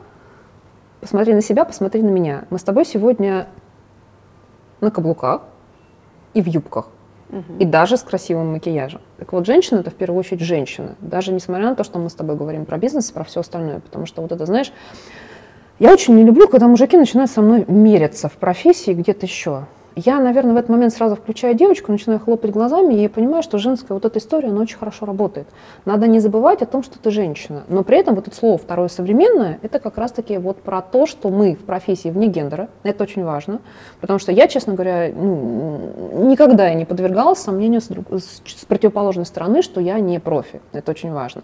[1.01, 2.45] Посмотри на себя, посмотри на меня.
[2.51, 3.47] Мы с тобой сегодня
[4.81, 5.43] на каблуках
[6.35, 6.89] и в юбках.
[7.61, 9.01] И даже с красивым макияжем.
[9.17, 10.97] Так вот, женщина это в первую очередь женщина.
[11.01, 13.79] Даже несмотря на то, что мы с тобой говорим про бизнес и про все остальное.
[13.79, 14.73] Потому что вот это, знаешь,
[15.79, 19.67] я очень не люблю, когда мужики начинают со мной мериться в профессии где-то еще.
[20.05, 23.93] Я, наверное, в этот момент сразу включаю девочку, начинаю хлопать глазами и понимаю, что женская
[23.93, 25.47] вот эта история, она очень хорошо работает.
[25.85, 27.65] Надо не забывать о том, что ты женщина.
[27.69, 31.29] Но при этом вот это слово второе современное, это как раз-таки вот про то, что
[31.29, 32.69] мы в профессии вне гендера.
[32.83, 33.61] Это очень важно.
[34.01, 35.81] Потому что я, честно говоря, ну,
[36.29, 40.63] никогда я не подвергалась сомнению с, друг- с- с противоположной стороны, что я не профи.
[40.73, 41.43] Это очень важно.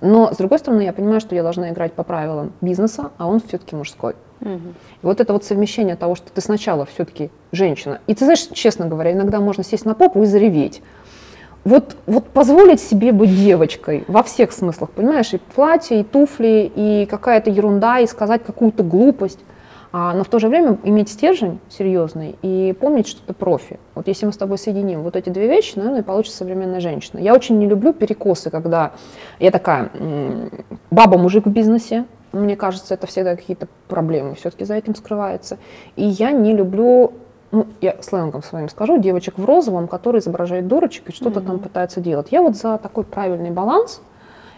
[0.00, 3.40] Но, с другой стороны, я понимаю, что я должна играть по правилам бизнеса, а он
[3.40, 4.14] все-таки мужской.
[4.40, 4.58] И
[5.02, 8.00] вот это вот совмещение того, что ты сначала все-таки женщина.
[8.06, 10.82] И ты знаешь, честно говоря, иногда можно сесть на попу и зареветь.
[11.64, 17.06] Вот, вот позволить себе быть девочкой во всех смыслах, понимаешь, и платье, и туфли, и
[17.06, 19.40] какая-то ерунда, и сказать какую-то глупость.
[19.90, 23.78] А, но в то же время иметь стержень серьезный и помнить, что ты профи.
[23.94, 27.20] Вот если мы с тобой соединим вот эти две вещи, наверное, получится современная женщина.
[27.20, 28.92] Я очень не люблю перекосы, когда
[29.38, 29.90] я такая
[30.90, 32.04] баба-мужик в бизнесе.
[32.32, 35.58] Мне кажется, это всегда какие-то проблемы все-таки за этим скрываются.
[35.96, 37.12] И я не люблю
[37.50, 42.00] ну, я сленгом своим скажу, девочек в розовом, которые изображают дурочек и что-то там пытаются
[42.00, 42.28] делать.
[42.30, 44.02] Я вот за такой правильный баланс,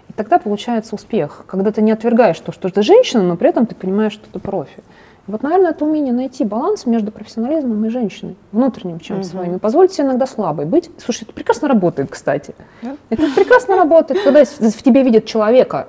[0.08, 3.66] и тогда получается успех, когда ты не отвергаешь то, что ты женщина, но при этом
[3.66, 4.82] ты понимаешь, что ты профи.
[5.28, 9.56] И Вот, наверное, это умение найти баланс между профессионализмом и женщиной, внутренним чем-то своим.
[9.56, 10.90] И позволить себе иногда слабой быть.
[10.98, 12.56] Слушай, это прекрасно работает, кстати.
[12.82, 12.96] Да.
[13.10, 15.86] Это прекрасно работает, когда в тебе видят человека,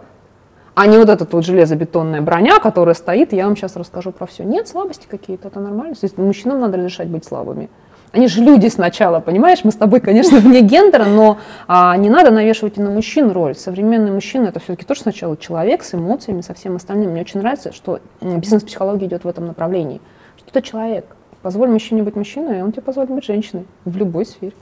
[0.82, 4.44] а не вот эта вот железобетонная броня, которая стоит, я вам сейчас расскажу про все.
[4.44, 5.94] Нет, слабости какие-то, это нормально.
[5.94, 7.70] То есть мужчинам надо разрешать быть слабыми.
[8.12, 9.60] Они же люди сначала, понимаешь?
[9.64, 13.54] Мы с тобой, конечно, вне гендера, но а, не надо навешивать и на мужчин роль.
[13.54, 17.12] Современный мужчина это все-таки тоже сначала человек с эмоциями, со всем остальным.
[17.12, 20.02] Мне очень нравится, что бизнес-психология идет в этом направлении.
[20.38, 21.06] Что ты человек.
[21.44, 24.54] Позволь мужчине быть мужчиной, и он тебе позволит быть женщиной в любой сфере.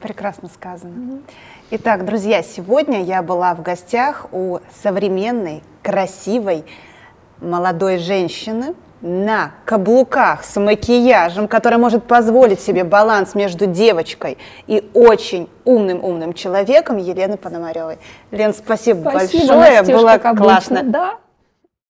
[0.00, 1.20] Прекрасно сказано.
[1.70, 6.64] Итак, друзья, сегодня я была в гостях у современной, красивой,
[7.42, 15.50] молодой женщины на каблуках с макияжем, которая может позволить себе баланс между девочкой и очень
[15.66, 17.98] умным-умным человеком Елены Пономаревой.
[18.30, 20.36] Лен, спасибо, большое, Настюш, было обычно.
[20.36, 20.82] классно.
[20.84, 21.16] Да.